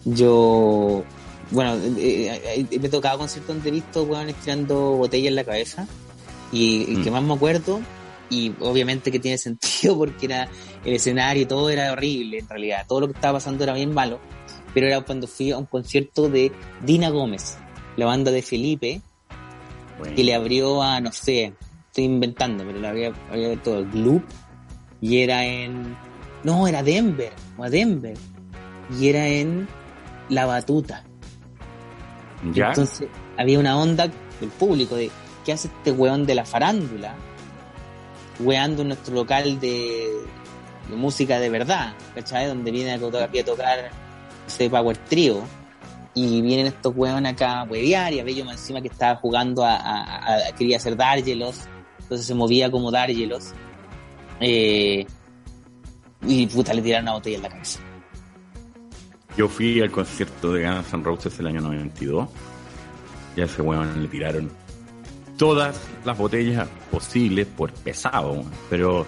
Yo, 0.05 1.03
bueno, 1.51 1.75
eh, 1.97 2.65
eh, 2.71 2.79
me 2.79 2.89
tocaba 2.89 3.17
conciertos 3.19 3.55
donde 3.55 3.69
he 3.69 3.71
visto 3.71 4.03
weones 4.03 4.35
tirando 4.35 4.91
botellas 4.97 5.29
en 5.29 5.35
la 5.35 5.43
cabeza. 5.43 5.87
Y 6.51 6.93
el 6.95 7.03
que 7.03 7.09
Mm. 7.09 7.13
más 7.13 7.23
me 7.23 7.33
acuerdo, 7.33 7.79
y 8.29 8.51
obviamente 8.59 9.11
que 9.11 9.19
tiene 9.19 9.37
sentido 9.87 9.97
porque 9.97 10.25
era 10.25 10.49
el 10.83 10.93
escenario 10.93 11.43
y 11.43 11.45
todo 11.45 11.69
era 11.69 11.91
horrible 11.93 12.39
en 12.39 12.49
realidad. 12.49 12.85
Todo 12.87 13.01
lo 13.01 13.07
que 13.07 13.13
estaba 13.13 13.37
pasando 13.39 13.63
era 13.63 13.73
bien 13.73 13.93
malo. 13.93 14.19
Pero 14.73 14.87
era 14.87 15.01
cuando 15.01 15.27
fui 15.27 15.51
a 15.51 15.57
un 15.57 15.65
concierto 15.65 16.29
de 16.29 16.51
Dina 16.85 17.09
Gómez, 17.09 17.55
la 17.95 18.05
banda 18.07 18.31
de 18.31 18.41
Felipe, 18.41 19.01
Bueno, 20.03 20.15
que 20.17 20.23
le 20.25 20.35
abrió 20.35 20.83
a, 20.83 20.99
no 20.99 21.13
sé, 21.13 21.53
estoy 21.87 22.03
inventando, 22.03 22.65
pero 22.65 22.77
le 22.77 22.87
había, 22.87 23.13
había 23.31 23.45
abierto 23.45 23.79
el 23.79 23.89
Gloop 23.89 24.23
y 24.99 25.19
era 25.19 25.45
en, 25.45 25.95
no, 26.43 26.67
era 26.67 26.83
Denver, 26.83 27.31
o 27.57 27.63
a 27.63 27.69
Denver, 27.69 28.17
y 28.99 29.07
era 29.07 29.27
en 29.27 29.65
La 30.27 30.45
Batuta. 30.45 31.05
¿Ya? 32.53 32.67
Entonces 32.67 33.07
había 33.37 33.59
una 33.59 33.77
onda 33.77 34.09
del 34.41 34.49
público 34.49 34.95
de, 34.95 35.09
¿qué 35.45 35.53
hace 35.53 35.69
este 35.69 35.91
weón 35.93 36.25
de 36.25 36.35
la 36.35 36.43
farándula 36.43 37.15
weando 38.41 38.81
en 38.81 38.89
nuestro 38.89 39.15
local 39.15 39.57
de, 39.61 40.09
de 40.89 40.95
música 40.97 41.39
de 41.39 41.49
verdad, 41.49 41.93
¿cachai? 42.13 42.47
Donde 42.47 42.71
viene 42.71 42.91
a 42.91 42.99
tocar, 42.99 43.23
a 43.23 43.43
tocar 43.45 43.89
ese 44.47 44.69
Power 44.69 44.97
Trio. 44.97 45.43
Y 46.15 46.41
vienen 46.41 46.67
estos 46.67 46.95
weones 46.95 47.33
acá 47.33 47.61
a 47.61 47.63
huevear 47.63 48.13
y 48.13 48.19
a 48.19 48.23
Bello 48.23 48.45
más 48.45 48.57
encima 48.57 48.81
que 48.81 48.87
estaba 48.87 49.15
jugando 49.15 49.63
a, 49.65 50.37
quería 50.57 50.77
hacer 50.77 50.95
Dargelos, 50.95 51.61
entonces 51.99 52.27
se 52.27 52.35
movía 52.35 52.69
como 52.69 52.91
Dargelos. 52.91 53.53
Eh, 54.39 55.05
y 56.21 56.47
puta, 56.47 56.73
le 56.73 56.81
tiraron 56.81 57.05
una 57.05 57.13
botella 57.13 57.37
en 57.37 57.43
la 57.43 57.49
cabeza. 57.49 57.79
Yo 59.35 59.47
fui 59.47 59.81
al 59.81 59.91
concierto 59.91 60.53
de 60.53 60.63
Guns 60.63 60.93
N' 60.93 61.03
Roses 61.03 61.39
el 61.39 61.47
año 61.47 61.61
92 61.61 62.29
y 63.35 63.41
a 63.41 63.45
ese 63.45 63.61
weón 63.63 64.01
le 64.01 64.07
tiraron 64.07 64.51
todas 65.37 65.79
las 66.05 66.17
botellas 66.17 66.67
posibles 66.91 67.47
por 67.47 67.71
pesado, 67.73 68.43
pero 68.69 69.07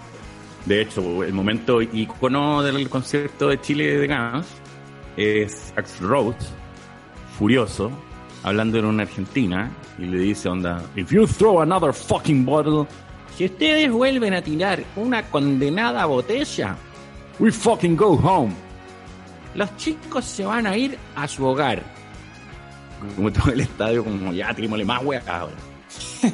de 0.66 0.82
hecho 0.82 1.24
el 1.24 1.34
momento 1.34 1.82
icono 1.82 2.64
del 2.64 2.90
concierto 2.90 3.50
de 3.50 3.62
Chile 3.62 4.00
de 4.00 4.08
Guns 4.08 4.48
es 5.16 5.74
Axl 5.78 6.08
Rose 6.08 6.65
furioso 7.38 7.92
hablando 8.44 8.78
en 8.80 8.86
una 8.86 9.04
argentina 9.04 9.72
y 9.98 10.06
le 10.06 10.20
dice 10.20 10.50
onda 10.50 10.84
if 10.96 11.12
you 11.12 11.26
throw 11.28 11.62
another 11.62 11.94
fucking 11.94 12.46
bottle 12.46 12.86
si 13.36 13.46
ustedes 13.46 13.92
vuelven 13.92 14.34
a 14.34 14.42
tirar 14.42 14.84
una 14.96 15.24
condenada 15.24 16.06
botella 16.06 16.76
we 17.40 17.52
fucking 17.52 17.96
go 17.96 18.16
home 18.16 18.54
los 19.56 19.76
chicos 19.78 20.26
se 20.26 20.46
van 20.46 20.68
a 20.68 20.78
ir 20.78 20.98
a 21.16 21.28
su 21.28 21.46
hogar. 21.46 21.82
Como 23.16 23.32
todo 23.32 23.52
el 23.54 23.62
estadio, 23.62 24.04
como 24.04 24.34
ya 24.34 24.54
tirémosle 24.54 24.86
más 24.86 25.04
wea 25.04 25.20
acá, 25.20 25.46
weón. 25.46 25.76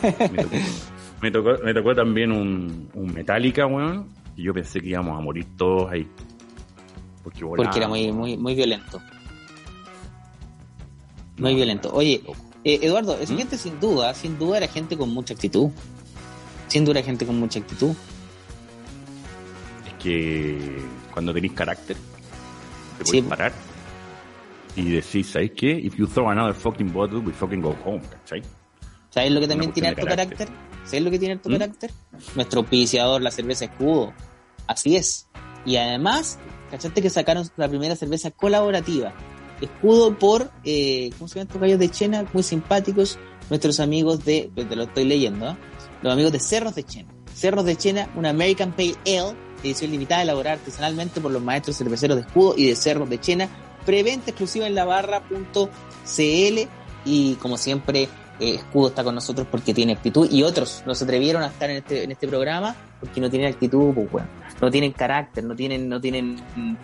Me 0.01 0.41
tocó, 0.41 0.55
me 1.21 1.31
tocó, 1.31 1.63
me 1.63 1.73
tocó 1.73 1.95
también 1.95 2.31
un, 2.31 2.89
un 2.93 3.13
Metallica, 3.13 3.67
weón. 3.67 4.09
Y 4.35 4.43
yo 4.43 4.53
pensé 4.53 4.81
que 4.81 4.89
íbamos 4.89 5.17
a 5.17 5.21
morir 5.21 5.45
todos 5.55 5.91
ahí. 5.91 6.07
Porque, 7.23 7.45
Porque 7.45 7.77
era 7.77 7.87
muy, 7.87 8.11
muy, 8.11 8.37
muy 8.37 8.55
violento. 8.55 8.99
Muy 11.41 11.55
violento. 11.55 11.91
Oye, 11.93 12.21
eh, 12.63 12.79
Eduardo, 12.83 13.17
esa 13.19 13.33
¿Mm? 13.33 13.37
gente 13.37 13.57
sin 13.57 13.79
duda, 13.79 14.13
sin 14.13 14.37
duda 14.37 14.57
era 14.57 14.67
gente 14.67 14.97
con 14.97 15.09
mucha 15.09 15.33
actitud. 15.33 15.69
Sin 16.67 16.85
duda 16.85 16.99
era 16.99 17.05
gente 17.05 17.25
con 17.25 17.39
mucha 17.39 17.59
actitud. 17.59 17.93
Es 19.87 19.93
que 20.03 20.77
cuando 21.13 21.33
tenéis 21.33 21.53
carácter, 21.53 21.97
te 22.97 23.05
Sí. 23.05 23.11
puedes 23.11 23.25
parar 23.25 23.53
y 24.75 24.83
decís, 24.91 25.27
¿sabes 25.31 25.51
qué? 25.55 25.71
If 25.71 25.95
you 25.97 26.07
throw 26.07 26.29
another 26.29 26.53
fucking 26.53 26.93
bottle, 26.93 27.19
we 27.19 27.33
fucking 27.33 27.61
go 27.61 27.75
home, 27.85 28.01
¿cachai? 28.09 28.41
¿Sabes 29.09 29.31
lo 29.31 29.41
que 29.41 29.47
también 29.47 29.73
tiene 29.73 29.89
de 29.89 29.95
carácter? 29.95 30.37
carácter. 30.37 30.49
¿Sabes 30.85 31.03
lo 31.03 31.11
que 31.11 31.19
tiene 31.19 31.33
alto 31.33 31.49
¿Mm? 31.49 31.53
carácter? 31.53 31.91
Nuestro 32.35 32.61
auspiciador, 32.61 33.21
la 33.21 33.31
cerveza 33.31 33.65
escudo. 33.65 34.13
Así 34.67 34.95
es. 34.95 35.27
Y 35.65 35.75
además, 35.75 36.39
¿cachaste 36.71 37.01
que 37.01 37.09
sacaron 37.09 37.47
la 37.57 37.67
primera 37.67 37.95
cerveza 37.95 38.31
colaborativa? 38.31 39.11
Escudo 39.61 40.17
por, 40.17 40.51
eh, 40.63 41.11
¿cómo 41.17 41.27
se 41.27 41.35
llaman 41.35 41.47
estos 41.47 41.61
gallos 41.61 41.79
de 41.79 41.89
Chena? 41.89 42.25
Muy 42.33 42.43
simpáticos. 42.43 43.17
Nuestros 43.49 43.79
amigos 43.79 44.25
de, 44.25 44.49
pues, 44.55 44.67
te 44.67 44.75
lo 44.75 44.83
estoy 44.83 45.05
leyendo, 45.05 45.47
¿ah? 45.47 45.57
Los 46.01 46.13
amigos 46.13 46.31
de 46.31 46.39
Cerros 46.39 46.75
de 46.75 46.83
Chena. 46.83 47.13
Cerros 47.33 47.65
de 47.65 47.75
Chena, 47.75 48.09
una 48.15 48.29
American 48.29 48.71
Pale 48.71 48.95
Ale, 49.05 49.35
edición 49.63 49.91
limitada 49.91 50.23
elaborada 50.23 50.57
artesanalmente 50.57 51.21
por 51.21 51.31
los 51.31 51.41
maestros 51.41 51.77
cerveceros 51.77 52.17
de 52.17 52.21
Escudo 52.23 52.55
y 52.57 52.67
de 52.67 52.75
Cerros 52.75 53.09
de 53.09 53.19
Chena. 53.19 53.49
Preventa 53.85 54.31
exclusiva 54.31 54.67
en 54.67 54.75
la 54.75 54.85
barra.cl 54.85 56.59
y 57.05 57.33
como 57.35 57.57
siempre 57.57 58.09
eh, 58.39 58.55
Escudo 58.55 58.89
está 58.89 59.03
con 59.03 59.15
nosotros 59.15 59.47
porque 59.49 59.73
tiene 59.73 59.93
actitud 59.93 60.27
y 60.31 60.43
otros 60.43 60.83
no 60.85 60.95
se 60.95 61.03
atrevieron 61.03 61.43
a 61.43 61.47
estar 61.47 61.69
en 61.69 61.77
este, 61.77 62.03
en 62.03 62.11
este 62.11 62.27
programa 62.27 62.75
porque 62.99 63.21
no 63.21 63.29
tienen 63.29 63.51
actitud, 63.51 63.93
pues 63.93 64.11
bueno, 64.11 64.27
no 64.61 64.69
tienen 64.69 64.91
carácter, 64.91 65.43
no 65.43 65.55
tienen, 65.55 65.89
no 65.89 65.99
tienen, 65.99 66.37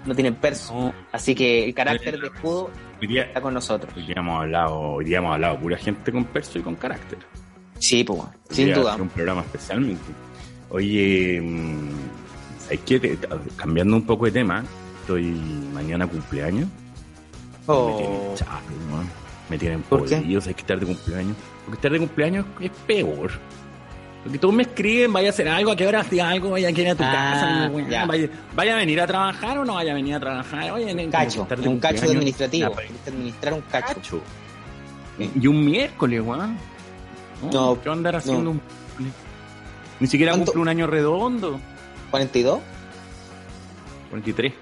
no 0.06 0.16
tienen 0.16 0.36
perso. 0.36 0.74
No, 0.74 0.94
Así 1.12 1.36
que 1.36 1.66
el 1.66 1.74
carácter 1.74 2.20
de 2.20 2.28
Escudo 2.28 2.72
día, 3.00 3.24
está 3.24 3.40
con 3.40 3.54
nosotros. 3.54 3.94
hoy 3.96 4.04
día 4.04 4.16
hemos 4.18 4.42
hablado, 4.42 4.80
hoy 4.80 5.06
día 5.06 5.20
hemos 5.20 5.34
hablado 5.34 5.60
pura 5.60 5.78
gente 5.78 6.12
con 6.12 6.26
perso 6.26 6.58
y 6.58 6.62
con 6.64 6.76
carácter. 6.76 7.20
Sí, 7.78 8.04
pues 8.04 8.20
sin 8.50 8.74
duda. 8.74 8.96
un 8.96 9.10
programa 9.10 9.42
especialmente. 9.42 10.12
Oye, 10.70 11.40
mm, 11.40 11.90
¿sabes 12.60 12.80
qué? 12.86 13.18
Cambiando 13.56 13.96
un 13.96 14.06
poco 14.06 14.26
de 14.26 14.32
tema, 14.32 14.64
estoy 15.02 15.26
mañana 15.74 16.08
cumpleaños. 16.08 16.68
Me 17.68 17.98
tienen 17.98 18.36
chato, 18.36 18.74
weón. 18.92 19.10
Me 19.50 19.58
tienen 19.58 19.82
podrido, 19.84 20.42
¿sabes 20.42 20.56
qué 20.56 20.62
estar 20.62 20.80
de 20.80 20.86
cumpleaños? 20.88 21.38
Porque 21.64 21.76
estar 21.76 21.92
de 21.92 22.00
cumpleaños 22.00 22.46
es 22.60 22.72
peor. 22.86 23.32
Porque 24.24 24.40
todos 24.40 24.54
me 24.54 24.64
escriben, 24.64 25.14
vaya 25.14 25.28
a 25.28 25.32
hacer 25.32 25.48
algo, 25.48 25.72
a 25.72 25.76
qué 25.76 25.88
hora 25.88 26.02
hacía 26.02 26.30
algo, 26.30 26.50
vaya 26.50 26.68
a 26.68 26.72
ir 26.72 26.90
a 26.90 26.96
tu 26.96 27.04
Ah, 27.04 27.70
casa, 27.72 28.06
vaya, 28.08 28.30
vaya 28.56 28.74
a 28.76 28.78
venir 28.78 29.00
a 29.00 29.08
trabajar 29.08 29.58
o 29.60 29.64
no 29.66 29.76
vaya 29.76 29.92
a 29.92 29.96
venir 29.96 30.16
a 30.16 30.20
trabajar. 30.20 30.72
Oye, 30.72 30.92
en- 30.92 31.10
Cacho, 31.12 31.48
de 31.50 31.68
un 31.70 31.80
cacho 31.80 32.04
administrativo. 32.06 32.72
que 32.76 33.10
administrar 33.10 33.54
un 33.54 33.62
cacho. 33.62 33.94
cacho. 33.96 34.22
Y 35.20 35.48
un 35.48 35.64
miércoles, 35.66 36.22
weón. 36.22 36.58
No, 37.44 37.52
No, 37.76 37.82
¿Qué 37.82 37.90
andar 37.90 38.16
haciendo 38.18 38.44
no. 38.44 38.50
un 38.52 38.62
Ni 40.00 40.08
siquiera 40.08 40.34
¿Cuánto? 40.34 40.48
cumple 40.52 40.62
un 40.62 40.68
año 40.70 40.88
redondo. 40.88 41.60
42. 42.12 42.60
23. 44.12 44.54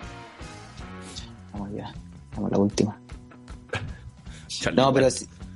Vamos 1.53 1.69
ya, 1.75 1.93
vamos 2.35 2.51
a 2.51 2.55
la 2.55 2.61
última. 2.61 2.97
No, 4.75 4.91
pero 4.93 5.07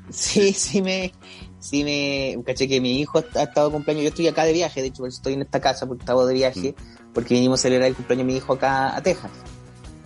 sí, 0.09 0.53
sí 0.53 0.81
me, 0.81 1.11
sí 1.69 1.83
me, 1.83 2.41
caché 2.43 2.67
que 2.67 2.81
mi 2.81 2.99
hijo 2.99 3.23
ha 3.35 3.43
estado 3.43 3.67
de 3.69 3.73
cumpleaños. 3.73 4.03
Yo 4.03 4.09
estoy 4.09 4.27
acá 4.27 4.43
de 4.43 4.53
viaje, 4.53 4.81
de 4.81 4.87
hecho, 4.87 5.05
estoy 5.05 5.33
en 5.33 5.41
esta 5.41 5.59
casa 5.59 5.85
porque 5.87 6.01
estaba 6.01 6.25
de 6.25 6.33
viaje, 6.33 6.75
porque 7.13 7.33
vinimos 7.35 7.59
a 7.59 7.63
celebrar 7.63 7.89
el 7.89 7.95
cumpleaños 7.95 8.25
de 8.27 8.33
mi 8.33 8.37
hijo 8.37 8.53
acá 8.53 8.95
a 8.95 9.01
Texas. 9.01 9.31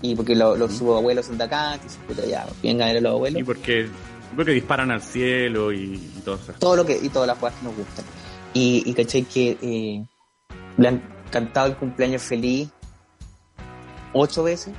Y 0.02 0.16
porque 0.16 0.36
lo- 0.36 0.58
los 0.58 0.72
Mm. 0.72 0.78
sus 0.78 0.90
abuelos 0.98 1.26
son 1.26 1.38
de 1.38 1.44
acá, 1.46 1.80
que 1.82 1.88
se 1.90 1.98
puta 2.00 2.26
ya, 2.26 2.46
vengan 2.62 2.90
a 2.90 3.00
los 3.00 3.12
abuelos. 3.14 3.38
Sí, 3.40 3.44
porque, 3.46 3.88
porque 4.36 4.52
disparan 4.52 4.92
al 4.92 5.02
cielo 5.02 5.72
y, 5.72 5.94
y 6.18 6.22
todo 6.26 6.36
eso. 6.36 6.54
todo 6.60 6.76
lo 6.76 6.86
que 6.86 6.98
y 7.02 7.08
todas 7.10 7.28
las 7.28 7.38
cosas 7.38 7.58
que 7.60 7.66
nos 7.66 7.76
gustan 7.78 8.06
y, 8.54 8.84
y 8.86 8.94
caché 8.94 9.24
que 9.24 9.58
eh, 9.62 10.06
le 10.78 10.88
han 10.88 11.02
cantado 11.32 11.68
el 11.68 11.76
cumpleaños 11.78 12.22
feliz 12.22 12.70
ocho 14.14 14.44
veces 14.44 14.74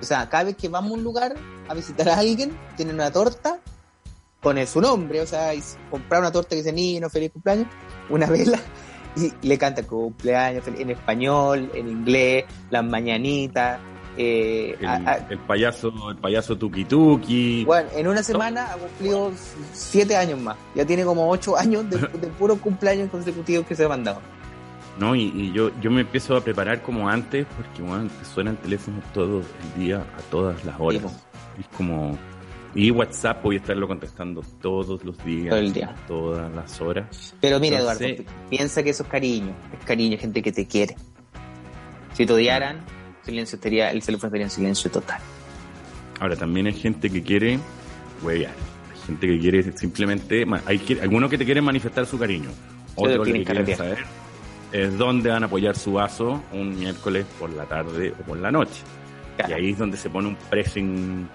o 0.00 0.04
sea 0.04 0.28
cada 0.28 0.44
vez 0.44 0.56
que 0.56 0.68
vamos 0.68 0.92
a 0.92 0.94
un 0.94 1.04
lugar 1.04 1.34
a 1.68 1.74
visitar 1.74 2.08
a 2.08 2.18
alguien 2.18 2.56
tienen 2.76 2.94
una 2.96 3.10
torta 3.12 3.60
con 4.42 4.58
el- 4.58 4.66
su 4.66 4.80
nombre 4.80 5.20
o 5.20 5.26
sea 5.26 5.54
y 5.54 5.62
comprar 5.90 6.20
una 6.20 6.32
torta 6.32 6.50
que 6.50 6.56
dice 6.56 6.72
niño 6.72 7.08
feliz 7.08 7.30
cumpleaños 7.32 7.66
una 8.10 8.26
vela 8.26 8.58
y 9.16 9.32
le 9.46 9.58
canta 9.58 9.82
cumpleaños 9.86 10.66
en 10.66 10.90
español 10.90 11.70
en 11.74 11.88
inglés 11.88 12.44
las 12.70 12.84
mañanitas 12.84 13.78
eh, 14.16 14.76
El, 14.78 14.86
a- 14.86 14.94
a- 14.96 15.16
el 15.30 15.38
payaso, 15.38 15.90
el 16.10 16.16
payaso 16.18 16.56
Tuki 16.58 16.84
Tuki. 16.84 17.64
bueno, 17.64 17.88
en 17.94 18.06
una 18.08 18.22
semana 18.22 18.70
ha 18.72 18.76
cumplido 18.76 19.32
siete 19.72 20.14
años 20.16 20.38
más. 20.38 20.54
Ya 20.74 20.84
tiene 20.84 21.02
como 21.02 21.30
ocho 21.30 21.56
años 21.56 21.88
de, 21.88 21.96
de 22.20 22.26
puros 22.38 22.58
cumpleaños 22.58 23.08
consecutivos 23.10 23.66
que 23.66 23.74
se 23.74 23.86
ha 23.86 23.88
mandado. 23.88 24.20
¿no? 24.98 25.14
Y, 25.16 25.22
y 25.34 25.52
yo, 25.52 25.70
yo 25.80 25.90
me 25.90 26.02
empiezo 26.02 26.36
a 26.36 26.42
preparar 26.44 26.82
como 26.82 27.08
antes, 27.08 27.46
porque 27.56 27.80
bueno, 27.80 28.10
te 28.18 28.24
suena 28.26 28.50
el 28.50 28.58
teléfono 28.58 28.98
todo 29.14 29.38
el 29.40 29.82
día, 29.82 30.00
a 30.18 30.20
todas 30.30 30.62
las 30.66 30.78
horas. 30.78 31.00
Sí, 31.56 31.60
Es 31.62 31.68
como. 31.74 32.18
Y 32.74 32.90
WhatsApp 32.90 33.42
voy 33.42 33.56
a 33.56 33.58
estarlo 33.58 33.86
contestando 33.86 34.42
todos 34.62 35.04
los 35.04 35.22
días, 35.24 35.50
Todo 35.50 35.58
el 35.58 35.72
día. 35.72 35.94
todas 36.08 36.54
las 36.54 36.80
horas. 36.80 37.34
Pero 37.40 37.60
mira, 37.60 37.78
Entonces- 37.80 38.20
Eduardo, 38.20 38.32
piensa 38.48 38.82
que 38.82 38.90
eso 38.90 39.02
es 39.02 39.08
cariño. 39.10 39.54
Es 39.78 39.84
cariño, 39.84 40.16
gente 40.18 40.40
que 40.42 40.52
te 40.52 40.66
quiere. 40.66 40.96
Si 42.14 42.24
te 42.24 42.32
odiaran, 42.32 42.80
silencio 43.22 43.56
estaría, 43.56 43.90
el 43.90 44.02
teléfono 44.02 44.28
estaría 44.28 44.46
en 44.46 44.50
silencio 44.50 44.90
total. 44.90 45.20
Ahora, 46.20 46.36
también 46.36 46.66
hay 46.66 46.72
gente 46.74 47.10
que 47.10 47.22
quiere 47.22 47.58
huevear. 48.22 48.52
Hay 48.94 49.06
gente 49.06 49.26
que 49.26 49.38
quiere 49.38 49.72
simplemente. 49.76 50.46
Hay 50.66 50.78
que- 50.78 51.00
algunos 51.00 51.28
que 51.30 51.36
te 51.38 51.44
quieren 51.44 51.64
manifestar 51.64 52.06
su 52.06 52.18
cariño. 52.18 52.50
Otros 52.94 53.26
que 53.26 53.44
quieren 53.44 53.76
saber 53.76 53.98
es 54.72 54.96
dónde 54.96 55.28
van 55.30 55.42
a 55.42 55.46
apoyar 55.46 55.76
su 55.76 55.92
vaso 55.94 56.42
un 56.52 56.78
miércoles 56.78 57.26
por 57.38 57.50
la 57.50 57.64
tarde 57.64 58.14
o 58.18 58.22
por 58.22 58.38
la 58.38 58.50
noche. 58.50 58.80
Y 59.48 59.52
ahí 59.52 59.70
es 59.70 59.78
donde 59.78 59.96
se 59.96 60.08
pone 60.08 60.28
un 60.28 60.36
pressing. 60.50 61.28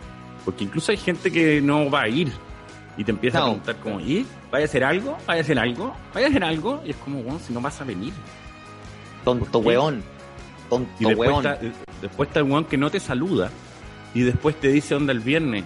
Porque 0.47 0.63
incluso 0.63 0.93
hay 0.93 0.97
gente 0.97 1.29
que 1.29 1.59
no 1.59 1.89
va 1.91 2.03
a 2.03 2.07
ir. 2.07 2.31
Y 2.95 3.03
te 3.03 3.11
empieza 3.11 3.39
No. 3.39 3.43
a 3.43 3.47
preguntar 3.49 3.75
como, 3.83 3.99
¿y? 3.99 4.25
¿Vaya 4.49 4.63
a 4.63 4.67
hacer 4.69 4.81
algo? 4.85 5.17
¿Vaya 5.27 5.41
a 5.41 5.43
hacer 5.43 5.59
algo? 5.59 5.93
¿Vaya 6.13 6.27
a 6.27 6.29
hacer 6.29 6.43
algo? 6.45 6.81
Y 6.85 6.91
es 6.91 6.95
como, 6.95 7.21
bueno, 7.21 7.37
si 7.45 7.51
no 7.51 7.59
vas 7.59 7.81
a 7.81 7.83
venir. 7.83 8.13
Tonto 9.25 9.59
weón. 9.59 9.97
Y 9.99 10.69
Tonto 10.69 10.89
después 10.99 11.29
weón. 11.29 11.45
está, 11.45 11.59
después 12.01 12.29
está 12.29 12.39
el 12.39 12.45
weón 12.49 12.63
que 12.63 12.77
no 12.77 12.89
te 12.89 13.01
saluda. 13.01 13.51
Y 14.13 14.21
después 14.21 14.55
te 14.59 14.69
dice 14.69 14.95
onda 14.95 15.11
el 15.11 15.19
viernes. 15.19 15.65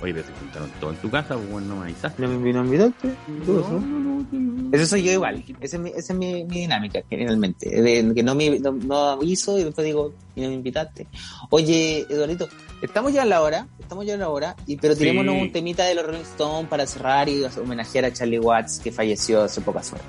Oye, 0.00 0.14
pero 0.14 0.26
te 0.26 0.32
juntaron 0.38 0.70
todo 0.80 0.90
en 0.90 0.96
tu 0.98 1.10
casa, 1.10 1.34
pues 1.34 1.50
bueno, 1.50 1.66
no 1.66 1.76
me 1.80 1.82
avisaste. 1.86 2.22
¿No 2.22 2.28
me 2.28 2.38
vino 2.38 2.60
a 2.60 2.64
invitarte? 2.64 3.14
No, 3.46 3.52
no, 3.68 3.80
no, 3.80 4.26
no. 4.30 4.49
Eso 4.72 4.86
soy 4.86 5.02
yo 5.02 5.12
igual. 5.12 5.44
Esa 5.60 5.76
es 5.76 5.82
mi, 5.82 5.90
esa 5.90 6.12
es 6.12 6.18
mi, 6.18 6.44
mi 6.44 6.60
dinámica, 6.60 7.02
generalmente. 7.08 7.68
De 7.82 8.12
que 8.14 8.22
no 8.22 8.34
me 8.34 8.58
no, 8.60 8.72
no 8.72 8.96
aviso 9.10 9.58
y 9.58 9.64
después 9.64 9.84
digo, 9.84 10.12
y 10.36 10.42
no 10.42 10.48
me 10.48 10.54
invitaste. 10.54 11.06
Oye, 11.50 12.06
Eduardito, 12.08 12.48
estamos 12.82 13.12
ya 13.12 13.22
en 13.22 13.30
la 13.30 13.42
hora, 13.42 13.66
estamos 13.80 14.06
ya 14.06 14.14
en 14.14 14.20
la 14.20 14.28
hora, 14.28 14.54
y, 14.66 14.76
pero 14.76 14.94
Sí. 14.94 15.00
tirémonos 15.00 15.34
un 15.40 15.50
temita 15.52 15.84
de 15.84 15.94
los 15.94 16.04
Rolling 16.06 16.20
Stones 16.20 16.68
para 16.68 16.86
cerrar 16.86 17.28
y 17.28 17.42
homenajear 17.44 18.04
a 18.04 18.12
Charlie 18.12 18.38
Watts, 18.38 18.78
que 18.80 18.92
falleció 18.92 19.42
hace 19.42 19.60
pocas 19.60 19.92
horas. 19.92 20.04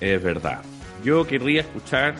Es 0.00 0.22
verdad. 0.22 0.60
yo 1.04 1.26
querría 1.26 1.60
escuchar 1.62 2.14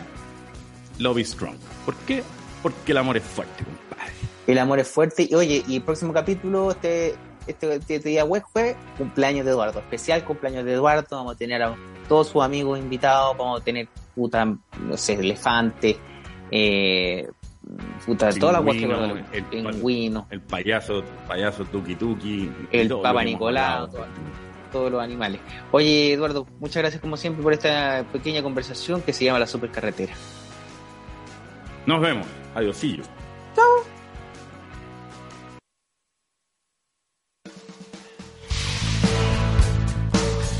Love 0.99 1.19
is 1.19 1.29
Strong. 1.31 1.55
¿Por 1.85 1.95
qué? 2.07 2.23
Porque 2.63 2.91
el 2.93 2.97
amor 2.97 3.17
es 3.17 3.23
fuerte, 3.23 3.63
compadre. 3.63 4.13
El 4.47 4.57
amor 4.59 4.79
es 4.79 4.87
fuerte. 4.87 5.27
Y 5.29 5.33
oye, 5.35 5.63
y 5.67 5.75
el 5.77 5.81
próximo 5.83 6.13
capítulo, 6.13 6.71
este, 6.71 7.15
este, 7.47 7.75
este 7.75 7.99
día 7.99 8.25
web 8.25 8.43
fue 8.51 8.75
cumpleaños 8.97 9.45
de 9.45 9.51
Eduardo. 9.51 9.79
Especial 9.79 10.23
cumpleaños 10.23 10.65
de 10.65 10.73
Eduardo. 10.73 11.07
Vamos 11.11 11.35
a 11.35 11.37
tener 11.37 11.61
a 11.61 11.75
todos 12.07 12.29
sus 12.29 12.43
amigos 12.43 12.79
invitados. 12.79 13.37
Vamos 13.37 13.61
a 13.61 13.63
tener, 13.63 13.87
puta, 14.15 14.45
no 14.45 14.97
sé, 14.97 15.13
elefantes. 15.13 15.97
Eh, 16.51 17.27
puta, 18.05 18.29
todas 18.31 18.53
las 18.53 18.61
cosas 18.61 19.25
que 19.31 19.37
el, 19.37 19.43
pingüino. 19.45 20.27
El 20.29 20.41
payaso, 20.41 21.03
payaso 21.27 21.65
tuki 21.65 21.95
tuki. 21.95 22.51
El 22.71 22.89
Papa 22.89 23.23
Nicolau. 23.23 23.89
Todos 24.71 24.91
los 24.91 25.01
animales. 25.01 25.39
Oye, 25.71 26.13
Eduardo, 26.13 26.45
muchas 26.59 26.81
gracias 26.81 27.01
como 27.01 27.15
siempre 27.15 27.41
por 27.41 27.53
esta 27.53 28.05
pequeña 28.11 28.43
conversación 28.43 29.01
que 29.01 29.13
se 29.13 29.23
llama 29.25 29.39
La 29.39 29.47
Supercarretera. 29.47 30.13
Nos 31.85 32.01
vemos. 32.01 32.27
Adiosillo. 32.55 33.03